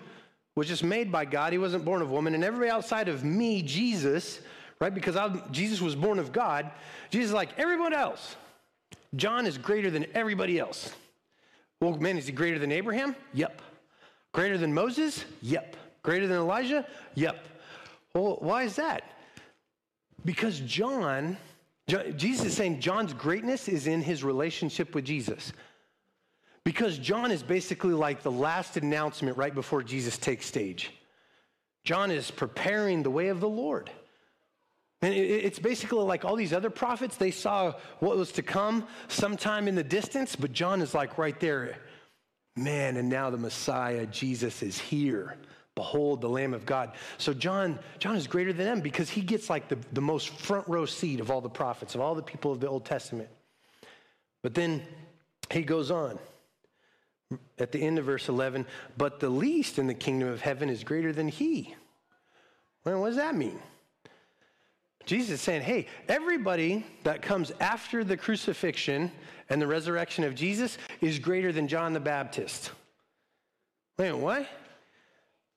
[0.54, 3.62] was just made by God, he wasn't born of woman, and everybody outside of me,
[3.62, 4.40] Jesus,
[4.80, 6.70] right, because I, Jesus was born of God,
[7.10, 8.36] Jesus is like, everyone else,
[9.16, 10.92] John is greater than everybody else.
[11.80, 13.14] Well, man, is he greater than Abraham?
[13.34, 13.60] Yep.
[14.32, 15.24] Greater than Moses?
[15.42, 15.76] Yep.
[16.02, 16.86] Greater than Elijah?
[17.14, 17.44] Yep.
[18.14, 19.02] Well, why is that?
[20.24, 21.36] Because John,
[21.88, 25.52] John, Jesus is saying John's greatness is in his relationship with Jesus.
[26.64, 30.92] Because John is basically like the last announcement right before Jesus takes stage.
[31.84, 33.90] John is preparing the way of the Lord.
[35.04, 39.68] And it's basically like all these other prophets, they saw what was to come sometime
[39.68, 41.76] in the distance, but John is like right there.
[42.56, 45.36] Man, and now the Messiah, Jesus, is here.
[45.74, 46.92] Behold the Lamb of God.
[47.18, 50.66] So John, John is greater than them because he gets like the, the most front
[50.68, 53.28] row seat of all the prophets, of all the people of the Old Testament.
[54.40, 54.82] But then
[55.50, 56.18] he goes on
[57.58, 58.64] at the end of verse 11,
[58.96, 61.74] but the least in the kingdom of heaven is greater than he.
[62.86, 63.60] Well, what does that mean?
[65.06, 69.10] Jesus is saying, hey, everybody that comes after the crucifixion
[69.48, 72.70] and the resurrection of Jesus is greater than John the Baptist.
[73.98, 74.46] Wait, what?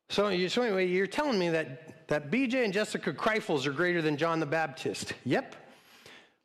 [0.10, 4.02] So, you, so anyway, you're telling me that, that BJ and Jessica Kreifels are greater
[4.02, 5.14] than John the Baptist?
[5.26, 5.56] Yep.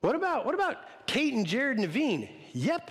[0.00, 2.28] What about, what about Kate and Jared Naveen?
[2.54, 2.90] Yep.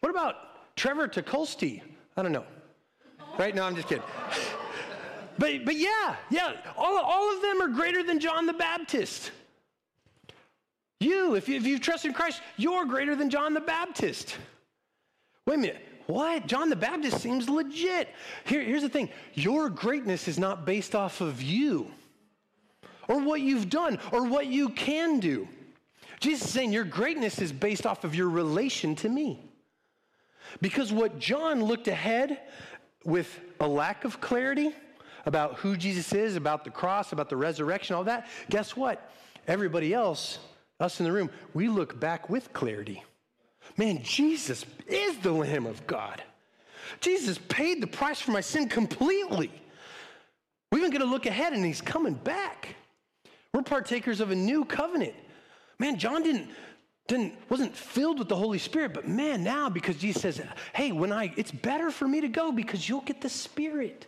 [0.00, 1.82] What about Trevor Tukolsky?
[2.16, 2.44] I don't know.
[3.38, 3.54] Right?
[3.54, 4.04] No, I'm just kidding.
[5.38, 9.30] but, but yeah, yeah, all, all of them are greater than John the Baptist.
[11.00, 14.36] You, if, you, if you trust in Christ, you're greater than John the Baptist.
[15.46, 15.88] Wait a minute.
[16.06, 16.46] What?
[16.46, 18.08] John the Baptist seems legit.
[18.44, 21.90] Here, here's the thing your greatness is not based off of you
[23.08, 25.48] or what you've done or what you can do.
[26.20, 29.40] Jesus is saying your greatness is based off of your relation to me.
[30.60, 32.40] Because what John looked ahead
[33.04, 34.72] with a lack of clarity
[35.26, 39.10] about who Jesus is, about the cross, about the resurrection, all that, guess what?
[39.46, 40.38] Everybody else,
[40.80, 43.02] us in the room, we look back with clarity.
[43.76, 46.22] Man, Jesus is the Lamb of God.
[47.00, 49.50] Jesus paid the price for my sin completely.
[50.70, 52.74] We even get to look ahead and he's coming back.
[53.52, 55.14] We're partakers of a new covenant.
[55.78, 56.50] Man, John didn't,
[57.06, 61.12] didn't wasn't filled with the Holy Spirit, but man, now because Jesus says, hey, when
[61.12, 64.06] I it's better for me to go because you'll get the Spirit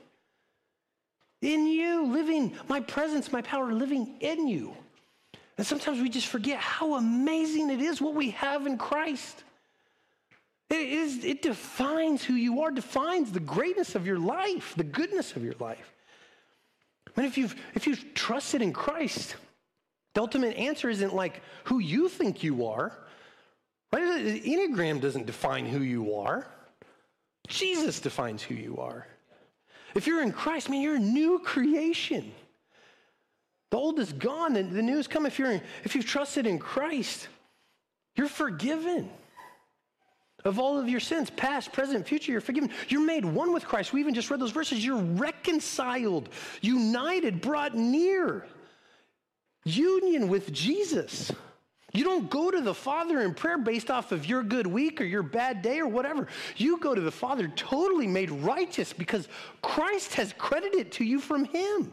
[1.43, 4.75] in you, living my presence, my power living in you.
[5.59, 9.45] And sometimes we just forget how amazing it is what we have in Christ.
[10.69, 15.37] It, is, it defines who you are, defines the greatness of your life, the goodness
[15.37, 15.93] of your life.
[17.17, 19.37] I mean, if you've, if you've trusted in Christ,
[20.15, 22.93] the ultimate answer isn't like who you think you are.
[23.93, 24.25] Right?
[24.25, 26.47] The Enneagram doesn't define who you are.
[27.47, 29.07] Jesus defines who you are.
[29.97, 32.31] If you're in Christ, man, you're a new creation.
[33.71, 35.25] The old is gone, and the new has come.
[35.25, 37.29] If, you're in, if you've trusted in Christ,
[38.15, 39.09] you're forgiven
[40.45, 42.71] of all of your sins, past, present, future, you're forgiven.
[42.89, 43.93] You're made one with Christ.
[43.93, 44.85] We even just read those verses.
[44.85, 46.29] You're reconciled,
[46.61, 48.47] united, brought near.
[49.65, 51.33] Union with Jesus.
[51.97, 55.05] You don't go to the Father in prayer based off of your good week or
[55.05, 56.29] your bad day or whatever.
[56.57, 59.29] You go to the Father totally made righteous because
[59.63, 61.91] Christ has credited to you from Him.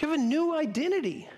[0.00, 1.28] You have a new identity.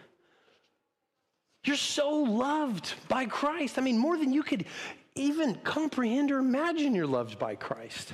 [1.65, 3.79] You're so loved by Christ.
[3.79, 4.67] I mean, more than you could
[5.15, 8.13] even comprehend or imagine you're loved by Christ.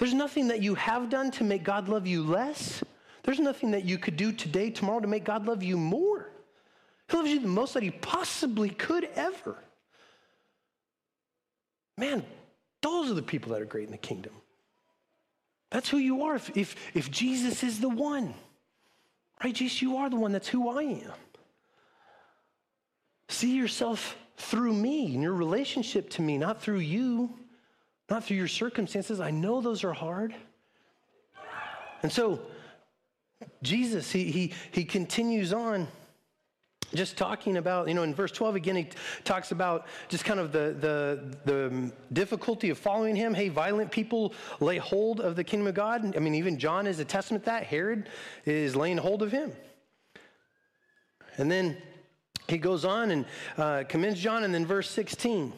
[0.00, 2.82] There's nothing that you have done to make God love you less.
[3.22, 6.32] There's nothing that you could do today, tomorrow to make God love you more.
[7.08, 9.56] He loves you the most that he possibly could ever.
[11.96, 12.24] Man,
[12.82, 14.32] those are the people that are great in the kingdom.
[15.70, 16.36] That's who you are.
[16.36, 18.34] If, if, if Jesus is the one,
[19.42, 19.54] right?
[19.54, 20.32] Jesus, you are the one.
[20.32, 21.12] That's who I am.
[23.28, 27.36] See yourself through me and your relationship to me, not through you,
[28.08, 29.20] not through your circumstances.
[29.20, 30.34] I know those are hard.
[32.02, 32.40] And so,
[33.62, 35.88] Jesus, he, he, he continues on
[36.94, 38.88] just talking about, you know, in verse 12 again, he
[39.24, 43.34] talks about just kind of the, the, the difficulty of following him.
[43.34, 46.16] Hey, violent people lay hold of the kingdom of God.
[46.16, 47.64] I mean, even John is a testament that.
[47.64, 48.08] Herod
[48.46, 49.52] is laying hold of him.
[51.36, 51.76] And then
[52.48, 55.52] he goes on and uh, commends John, and then verse 16,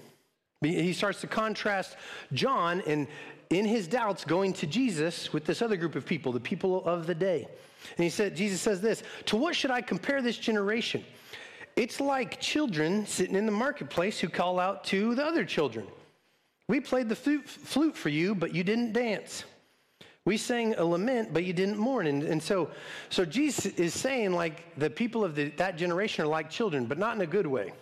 [0.62, 1.96] he starts to contrast
[2.32, 3.06] John and
[3.50, 7.06] in his doubts going to Jesus with this other group of people, the people of
[7.06, 7.48] the day.
[7.96, 11.04] And he said, Jesus says this, to what should I compare this generation?
[11.76, 15.86] It's like children sitting in the marketplace who call out to the other children.
[16.68, 19.44] We played the flute for you, but you didn't dance.
[20.24, 22.06] We sang a lament, but you didn't mourn.
[22.06, 22.70] And, and so,
[23.08, 26.98] so Jesus is saying, like, the people of the, that generation are like children, but
[26.98, 27.72] not in a good way.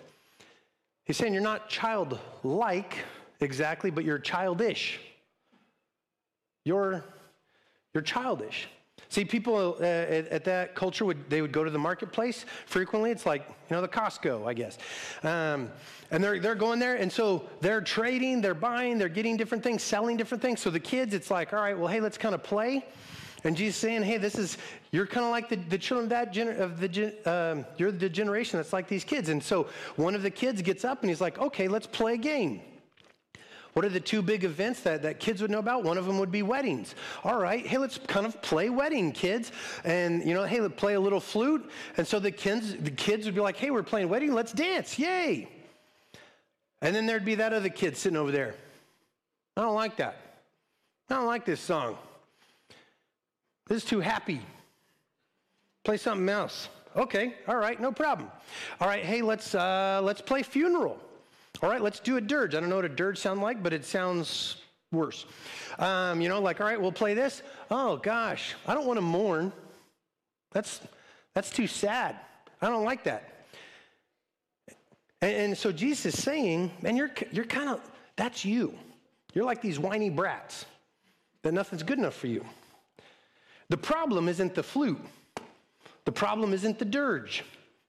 [1.04, 2.96] He's saying you're not childlike
[3.40, 5.00] exactly, but you're childish.
[6.64, 7.04] You're,
[7.92, 8.68] you're childish.
[9.10, 13.10] See, people uh, at, at, that culture would they would go to the marketplace frequently.
[13.10, 14.76] It's like you know the Costco, I guess,
[15.22, 15.70] um,
[16.10, 19.82] and they're they're going there, and so they're trading, they're buying, they're getting different things,
[19.82, 20.60] selling different things.
[20.60, 22.84] So the kids, it's like, all right, well, hey, let's kind of play.
[23.44, 24.58] And Jesus saying, hey, this is
[24.90, 28.08] you're kind of like the, the children of that gener- of the um, you're the
[28.08, 29.28] generation that's like these kids.
[29.28, 32.18] And so one of the kids gets up and he's like, okay, let's play a
[32.18, 32.60] game.
[33.78, 35.84] What are the two big events that, that kids would know about?
[35.84, 36.96] One of them would be weddings.
[37.22, 39.52] All right, hey, let's kind of play wedding, kids.
[39.84, 41.70] And, you know, hey, let's play a little flute.
[41.96, 44.98] And so the kids, the kids would be like, hey, we're playing wedding, let's dance,
[44.98, 45.48] yay.
[46.82, 48.56] And then there'd be that other kid sitting over there.
[49.56, 50.16] I don't like that.
[51.08, 51.96] I don't like this song.
[53.68, 54.40] This is too happy.
[55.84, 56.68] Play something else.
[56.96, 58.28] Okay, all right, no problem.
[58.80, 60.98] All right, hey, let's uh, let's play funeral.
[61.62, 62.54] All right, let's do a dirge.
[62.54, 64.56] I don't know what a dirge sounds like, but it sounds
[64.92, 65.26] worse.
[65.78, 67.42] Um, you know, like, all right, we'll play this.
[67.70, 69.52] Oh gosh, I don't want to mourn.
[70.52, 70.80] That's
[71.34, 72.16] that's too sad.
[72.62, 73.46] I don't like that.
[75.20, 77.80] And, and so Jesus is saying, man, you're you're kind of
[78.14, 78.74] that's you.
[79.34, 80.64] You're like these whiny brats
[81.42, 82.44] that nothing's good enough for you.
[83.68, 85.00] The problem isn't the flute.
[86.04, 87.44] The problem isn't the dirge.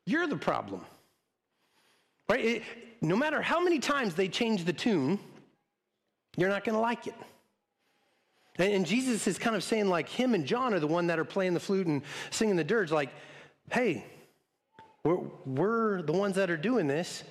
[0.06, 0.82] You're the problem.
[2.28, 2.46] Right?
[2.46, 2.64] It,
[3.02, 5.20] no matter how many times they change the tune,
[6.38, 7.16] you're not going to like it.
[8.58, 11.26] And, Jesus is kind of saying, like, him and John are the one that are
[11.26, 13.10] playing the flute and singing the dirge, like,
[13.72, 14.04] hey,
[15.06, 17.24] we're, we're the ones that are doing this,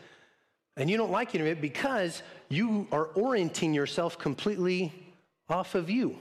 [0.78, 4.90] and you don't like any of it because you are orienting yourself completely
[5.50, 6.16] off of you.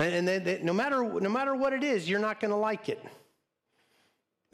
[0.00, 3.04] And, and no, matter, no matter what it is, you're not going to like it.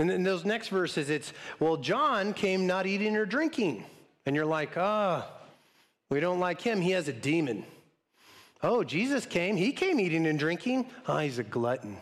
[0.02, 3.84] And in those next verses, it's, well, John came not eating or drinking.
[4.26, 5.44] And you're like, ah, oh,
[6.10, 6.80] we don't like him.
[6.80, 7.64] He has a demon.
[8.64, 9.54] Oh, Jesus came.
[9.54, 10.86] He came eating and drinking.
[11.06, 11.98] Ah, oh, he's a glutton,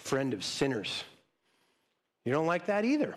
[0.00, 1.04] friend of sinners.
[2.24, 3.14] You don't like that either.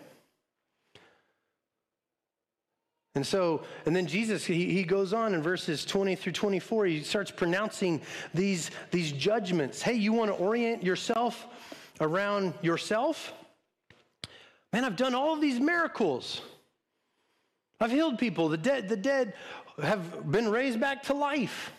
[3.16, 7.02] And so, and then Jesus, he, he goes on in verses 20 through 24, he
[7.02, 8.00] starts pronouncing
[8.32, 9.82] these, these judgments.
[9.82, 11.48] Hey, you want to orient yourself
[12.00, 13.32] around yourself?
[14.72, 16.40] Man, I've done all these miracles.
[17.80, 18.48] I've healed people.
[18.48, 19.34] The dead, the dead
[19.82, 21.72] have been raised back to life.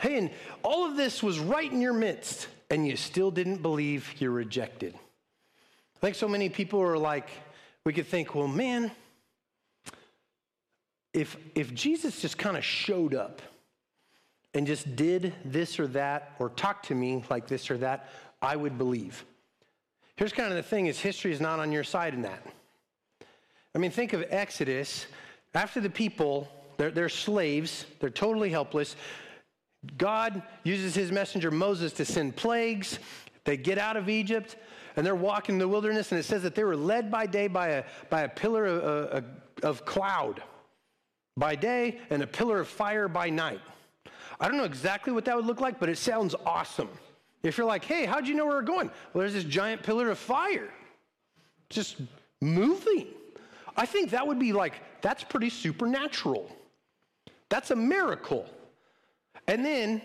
[0.00, 0.30] Hey, and
[0.62, 4.94] all of this was right in your midst, and you still didn't believe you're rejected.
[4.94, 7.28] I think so many people are like,
[7.84, 8.90] we could think, well, man,
[11.12, 13.42] if, if Jesus just kind of showed up
[14.54, 18.08] and just did this or that or talked to me like this or that,
[18.40, 19.24] I would believe.
[20.16, 22.46] Here's kind of the thing is history is not on your side in that.
[23.74, 25.06] I mean, think of Exodus.
[25.54, 28.96] After the people, they're, they're slaves, they're totally helpless.
[29.96, 32.98] God uses his messenger Moses to send plagues.
[33.44, 34.56] They get out of Egypt
[34.96, 37.48] and they're walking in the wilderness, and it says that they were led by day
[37.48, 39.24] by a, by a pillar of,
[39.62, 40.42] of cloud
[41.36, 43.60] by day and a pillar of fire by night.
[44.38, 46.90] I don't know exactly what that would look like, but it sounds awesome.
[47.42, 48.88] If you're like, hey, how'd you know where we're going?
[49.12, 50.70] Well, there's this giant pillar of fire
[51.68, 51.96] just
[52.40, 53.06] moving.
[53.76, 56.54] I think that would be like, that's pretty supernatural.
[57.48, 58.46] That's a miracle.
[59.48, 60.02] And then,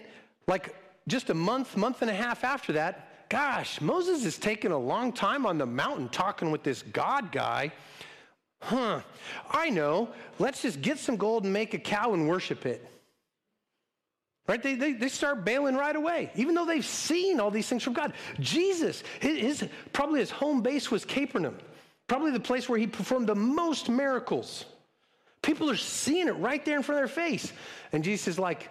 [0.48, 0.76] like,
[1.08, 5.12] just a month, month and a half after that, gosh, Moses is taking a long
[5.12, 7.72] time on the mountain talking with this God guy.
[8.62, 9.02] Huh,
[9.52, 10.10] I know.
[10.40, 12.90] Let's just get some gold and make a cow and worship it.
[14.48, 14.64] Right?
[14.64, 17.94] They, they, they start bailing right away, even though they've seen all these things from
[17.94, 18.14] God.
[18.40, 21.58] Jesus, his, his, probably his home base was Capernaum,
[22.08, 24.66] probably the place where he performed the most miracles.
[25.42, 27.52] People are seeing it right there in front of their face.
[27.92, 28.70] And Jesus is like,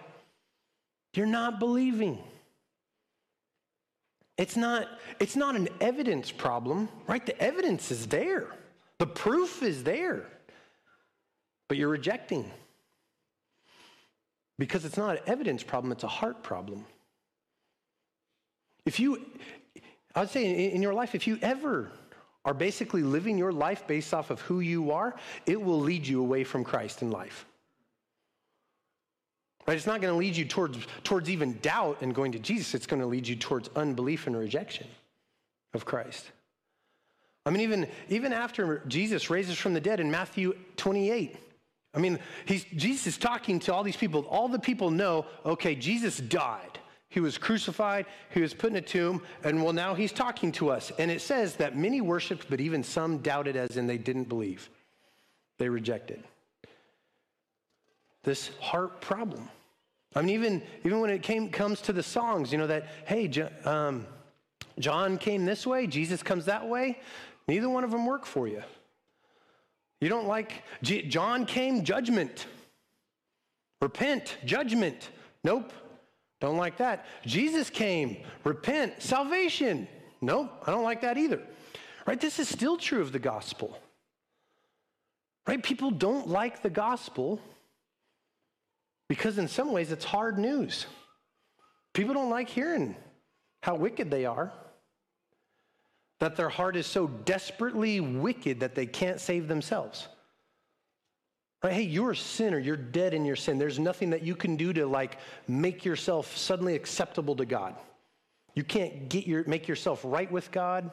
[1.13, 2.17] You're not believing.
[4.37, 4.87] It's not,
[5.19, 7.25] it's not an evidence problem, right?
[7.25, 8.47] The evidence is there,
[8.97, 10.25] the proof is there,
[11.67, 12.51] but you're rejecting.
[14.57, 16.85] Because it's not an evidence problem, it's a heart problem.
[18.85, 19.25] If you,
[20.15, 21.91] I would say in your life, if you ever
[22.45, 26.21] are basically living your life based off of who you are, it will lead you
[26.21, 27.45] away from Christ in life.
[29.67, 29.75] Right?
[29.75, 32.73] It's not going to lead you towards, towards even doubt and going to Jesus.
[32.73, 34.87] It's going to lead you towards unbelief and rejection
[35.73, 36.31] of Christ.
[37.45, 41.35] I mean, even, even after Jesus raises from the dead in Matthew 28,
[41.93, 44.21] I mean, he's, Jesus is talking to all these people.
[44.29, 46.79] All the people know, okay, Jesus died.
[47.09, 50.69] He was crucified, he was put in a tomb, and well, now he's talking to
[50.69, 50.91] us.
[50.99, 54.69] And it says that many worshiped, but even some doubted, as in they didn't believe.
[55.57, 56.23] They rejected.
[58.27, 59.49] this heart problem.
[60.13, 63.31] I mean, even, even when it came, comes to the songs, you know, that, hey,
[63.63, 64.05] um,
[64.79, 66.99] John came this way, Jesus comes that way,
[67.47, 68.63] neither one of them work for you.
[69.99, 72.45] You don't like, John came, judgment.
[73.81, 75.09] Repent, judgment.
[75.43, 75.71] Nope,
[76.39, 77.05] don't like that.
[77.25, 79.87] Jesus came, repent, salvation.
[80.21, 81.41] Nope, I don't like that either.
[82.05, 82.19] Right?
[82.19, 83.77] This is still true of the gospel.
[85.47, 85.61] Right?
[85.61, 87.41] People don't like the gospel
[89.09, 90.85] because, in some ways, it's hard news.
[91.93, 92.95] People don't like hearing
[93.63, 94.51] how wicked they are,
[96.19, 100.07] that their heart is so desperately wicked that they can't save themselves.
[101.63, 101.73] Right?
[101.73, 102.59] Hey, you're a sinner.
[102.59, 103.57] You're dead in your sin.
[103.57, 107.75] There's nothing that you can do to like make yourself suddenly acceptable to God.
[108.55, 110.89] You can't get your make yourself right with God.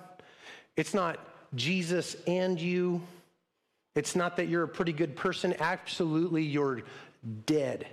[0.76, 1.18] It's not
[1.54, 3.02] Jesus and you.
[3.94, 5.54] It's not that you're a pretty good person.
[5.60, 6.82] Absolutely, you're
[7.46, 7.86] dead.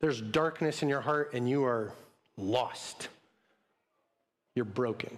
[0.00, 1.92] There's darkness in your heart and you are
[2.36, 3.08] lost.
[4.54, 5.16] You're broken.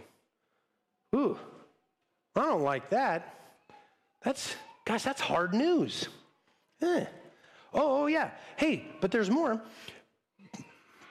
[1.15, 1.39] Ooh,
[2.35, 3.39] I don't like that.
[4.23, 4.55] That's,
[4.85, 6.09] gosh, that's hard news.
[6.81, 7.05] Eh.
[7.75, 8.31] Oh, oh, yeah.
[8.57, 9.61] Hey, but there's more.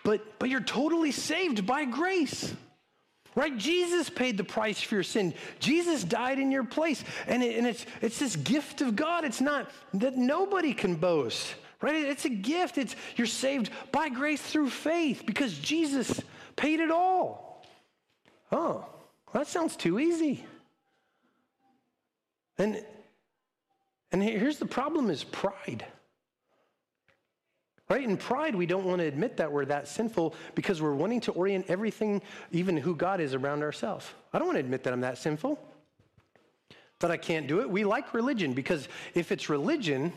[0.04, 2.54] But, but you're totally saved by grace.
[3.36, 3.56] Right?
[3.58, 5.34] Jesus paid the price for your sin.
[5.60, 7.04] Jesus died in your place.
[7.28, 9.24] And, it, and it's, it's this gift of God.
[9.24, 11.56] It's not that nobody can boast.
[11.82, 11.95] Right?
[11.95, 12.78] It's a gift.
[12.78, 16.22] It's you're saved by grace through faith because Jesus
[16.56, 17.66] paid it all.
[18.52, 18.86] Oh,
[19.34, 20.45] that sounds too easy.
[22.57, 22.84] And
[24.11, 25.86] and here's the problem is pride.
[27.89, 28.03] Right?
[28.03, 31.32] In pride, we don't want to admit that we're that sinful because we're wanting to
[31.34, 32.21] orient everything,
[32.51, 34.09] even who God is, around ourselves.
[34.32, 35.59] I don't want to admit that I'm that sinful,
[36.99, 37.69] that I can't do it.
[37.69, 40.13] We like religion because if it's religion,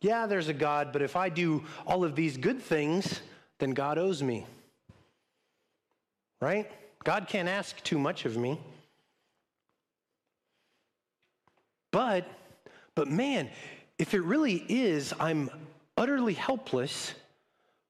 [0.00, 3.20] yeah, there's a God, but if I do all of these good things,
[3.58, 4.46] then God owes me.
[6.40, 6.70] Right?
[7.04, 8.60] God can't ask too much of me.
[11.90, 12.26] But
[12.94, 13.48] but man,
[13.98, 15.48] if it really is, I'm
[15.96, 17.14] utterly helpless.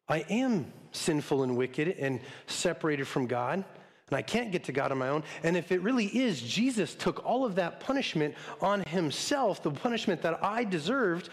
[0.09, 3.65] I am sinful and wicked and separated from God,
[4.09, 5.23] and I can't get to God on my own.
[5.43, 10.23] And if it really is, Jesus took all of that punishment on himself, the punishment
[10.23, 11.29] that I deserved,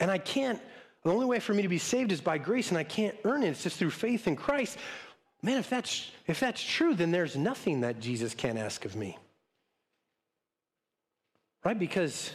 [0.00, 0.60] and I can't,
[1.02, 3.42] the only way for me to be saved is by grace, and I can't earn
[3.42, 3.48] it.
[3.48, 4.78] It's just through faith in Christ.
[5.44, 9.18] Man, if that's, if that's true, then there's nothing that Jesus can't ask of me.
[11.62, 11.78] Right?
[11.78, 12.30] Because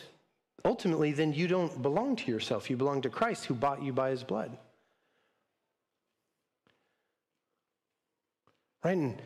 [0.64, 2.70] ultimately, then you don't belong to yourself.
[2.70, 4.56] You belong to Christ who bought you by his blood.
[8.84, 8.96] Right?
[8.96, 9.20] And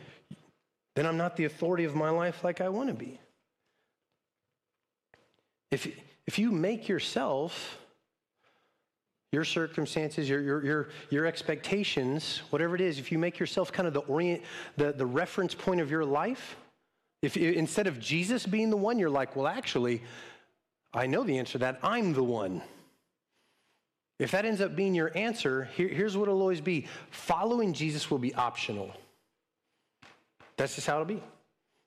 [0.94, 3.20] then I'm not the authority of my life like I want to be.
[5.70, 5.86] If,
[6.26, 7.78] if you make yourself,
[9.34, 13.86] your circumstances, your, your, your, your expectations, whatever it is, if you make yourself kind
[13.86, 14.42] of the orient,
[14.76, 16.56] the, the reference point of your life,
[17.20, 20.02] if instead of Jesus being the one, you're like, well, actually,
[20.92, 21.80] I know the answer to that.
[21.82, 22.62] I'm the one.
[24.20, 28.10] If that ends up being your answer, here, here's what it'll always be following Jesus
[28.10, 28.94] will be optional.
[30.56, 31.22] That's just how it'll be.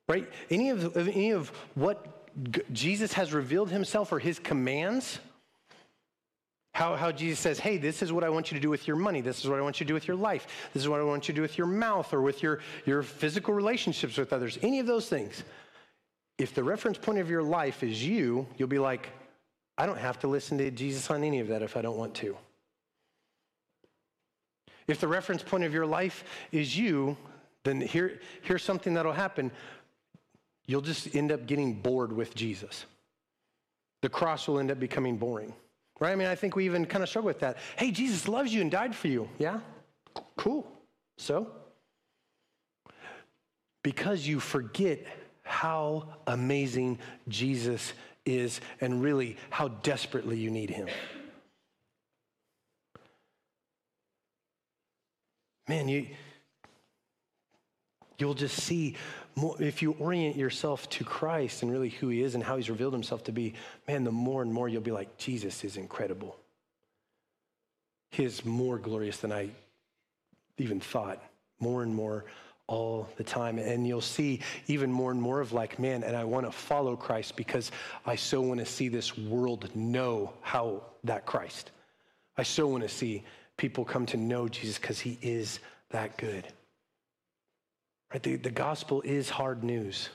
[0.09, 0.29] Right?
[0.49, 2.27] Any of, any of what
[2.73, 5.19] Jesus has revealed himself or his commands,
[6.77, 8.97] how, how Jesus says, hey, this is what I want you to do with your
[8.97, 9.19] money.
[9.19, 10.45] This is what I want you to do with your life.
[10.75, 13.01] This is what I want you to do with your mouth or with your, your
[13.01, 14.59] physical relationships with others.
[14.61, 15.43] Any of those things
[16.37, 19.09] if the reference point of your life is you, you'll be like,
[19.75, 22.13] I don't have to listen to Jesus on any of that if I don't want
[22.15, 22.37] to.
[24.87, 27.17] If the reference point of your life is you,
[27.63, 29.49] then here, here's something that'll happen.
[30.67, 32.85] You'll just end up getting bored with Jesus.
[34.03, 35.53] The cross will end up becoming boring.
[35.99, 36.11] Right?
[36.11, 37.57] I mean, I think we even kind of struggle with that.
[37.75, 39.27] Hey, Jesus loves you and died for you.
[39.39, 39.59] Yeah?
[40.35, 40.71] Cool.
[41.17, 41.51] So?
[43.83, 45.05] Because you forget
[45.43, 47.93] how amazing Jesus
[48.25, 50.87] is and really how desperately you need him.
[55.67, 56.07] Man, you
[58.17, 58.95] you'll just see
[59.35, 62.69] more, if you orient yourself to Christ and really who he is and how he's
[62.69, 63.53] revealed himself to be,
[63.87, 66.37] man, the more and more you'll be like, Jesus is incredible.
[68.11, 69.49] He is more glorious than I
[70.57, 71.21] even thought.
[71.59, 72.25] More and more
[72.67, 73.57] all the time.
[73.59, 76.95] And you'll see even more and more of like, man, and I want to follow
[76.95, 77.71] Christ because
[78.05, 81.71] I so want to see this world know how that Christ.
[82.37, 83.23] I so want to see
[83.55, 85.59] people come to know Jesus because he is
[85.89, 86.47] that good.
[88.11, 88.23] Right?
[88.23, 90.09] The, the gospel is hard news.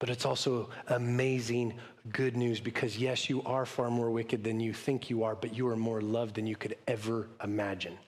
[0.00, 1.74] But it's also amazing
[2.10, 5.54] good news because, yes, you are far more wicked than you think you are, but
[5.54, 7.98] you are more loved than you could ever imagine.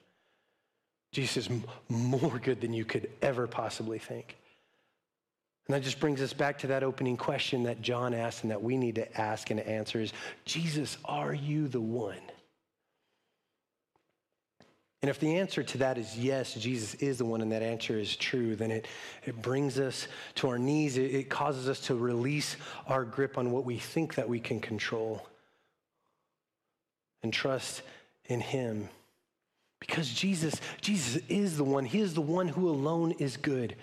[1.13, 1.61] Jesus is
[1.91, 4.37] more good than you could ever possibly think.
[5.69, 8.63] And that just brings us back to that opening question that John asked and that
[8.63, 10.13] we need to ask and answer is
[10.47, 12.17] Jesus, are you the one?
[15.03, 17.99] And if the answer to that is yes, Jesus is the one, and that answer
[17.99, 18.87] is true, then it,
[19.25, 20.97] it brings us to our knees.
[20.97, 24.61] It, it causes us to release our grip on what we think that we can
[24.61, 25.27] control
[27.25, 27.83] and trust
[28.27, 28.89] in Him.
[29.81, 31.85] Because Jesus, Jesus is the one.
[31.85, 33.75] He is the one who alone is good.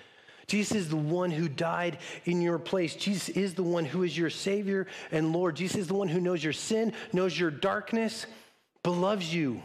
[0.48, 2.96] Jesus is the one who died in your place.
[2.96, 5.58] Jesus is the one who is your Savior and Lord.
[5.58, 8.26] Jesus is the one who knows your sin, knows your darkness,
[8.84, 9.62] but loves you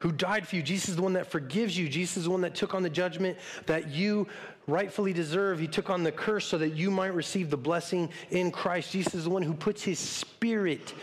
[0.00, 0.62] who died for you.
[0.62, 1.88] Jesus is the one that forgives you.
[1.88, 4.26] Jesus is the one that took on the judgment that you
[4.66, 5.58] rightfully deserve.
[5.58, 8.92] He took on the curse so that you might receive the blessing in Christ.
[8.92, 10.94] Jesus is the one who puts his spirit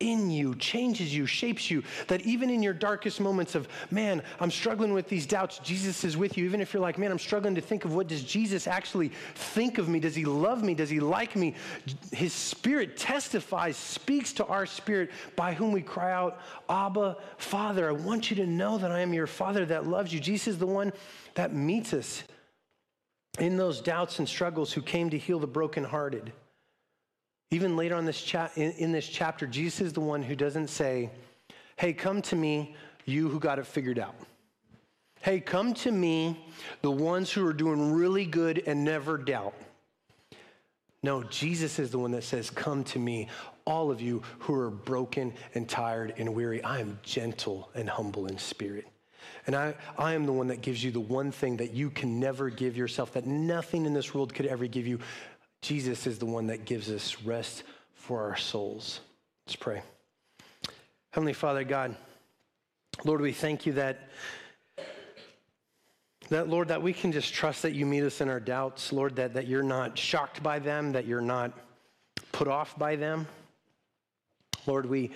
[0.00, 4.50] in you, changes you, shapes you, that even in your darkest moments of, man, I'm
[4.50, 6.46] struggling with these doubts, Jesus is with you.
[6.46, 9.78] Even if you're like, man, I'm struggling to think of what does Jesus actually think
[9.78, 10.00] of me?
[10.00, 10.74] Does he love me?
[10.74, 11.54] Does he like me?
[12.12, 17.88] His spirit testifies, speaks to our spirit by whom we cry out, Abba, Father.
[17.88, 20.18] I want you to know that I am your Father that loves you.
[20.18, 20.92] Jesus is the one
[21.34, 22.24] that meets us
[23.38, 26.32] in those doubts and struggles who came to heal the brokenhearted.
[27.50, 30.68] Even later on this cha- in, in this chapter, Jesus is the one who doesn't
[30.68, 31.10] say,
[31.76, 32.74] Hey, come to me,
[33.06, 34.14] you who got it figured out.
[35.20, 36.46] Hey, come to me,
[36.82, 39.54] the ones who are doing really good and never doubt.
[41.02, 43.28] No, Jesus is the one that says, Come to me,
[43.66, 46.62] all of you who are broken and tired and weary.
[46.62, 48.86] I am gentle and humble in spirit.
[49.46, 52.20] And I, I am the one that gives you the one thing that you can
[52.20, 55.00] never give yourself, that nothing in this world could ever give you
[55.62, 59.00] Jesus is the one that gives us rest for our souls.
[59.46, 59.82] Let's pray.
[61.10, 61.94] Heavenly Father, God,
[63.04, 64.08] Lord, we thank you that,
[66.28, 68.92] that, Lord, that we can just trust that you meet us in our doubts.
[68.92, 71.52] Lord, that, that you're not shocked by them, that you're not
[72.32, 73.26] put off by them.
[74.66, 75.10] Lord, we,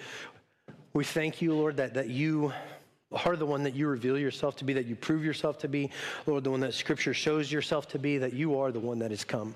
[0.93, 2.53] we thank you, Lord, that, that you
[3.25, 5.91] are the one that you reveal yourself to be, that you prove yourself to be.
[6.27, 9.11] Lord, the one that Scripture shows yourself to be, that you are the one that
[9.11, 9.55] has come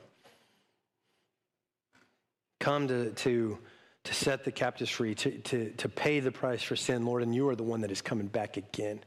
[2.69, 3.57] come to, to,
[4.05, 7.35] to set the captives free, to, to, to pay the price for sin, Lord, and
[7.35, 9.01] you are the one that is coming back again.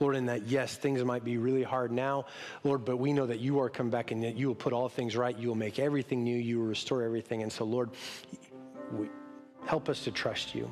[0.00, 2.26] Lord, in that, yes, things might be really hard now,
[2.64, 4.88] Lord, but we know that you are coming back and that you will put all
[4.88, 5.38] things right.
[5.38, 6.36] You will make everything new.
[6.36, 7.44] You will restore everything.
[7.44, 7.90] And so, Lord,
[8.92, 9.08] we,
[9.66, 10.68] help us to trust you.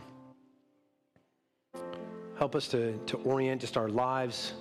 [2.36, 4.54] Help us to, to orient just our lives,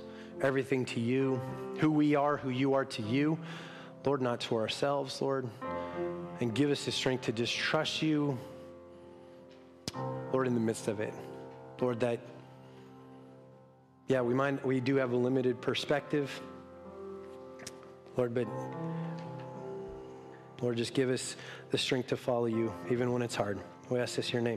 [0.43, 1.41] everything to you,
[1.80, 3.39] who we are, who you are to you.
[4.05, 5.49] Lord, not to ourselves, Lord
[6.39, 8.38] and give us the strength to just trust you,
[10.31, 11.13] Lord, in the midst of it.
[11.79, 12.19] Lord, that,
[14.07, 16.41] yeah, we might, we do have a limited perspective,
[18.15, 18.47] Lord, but
[20.61, 21.36] Lord, just give us
[21.71, 23.59] the strength to follow you, even when it's hard.
[23.89, 24.51] We ask this in your name.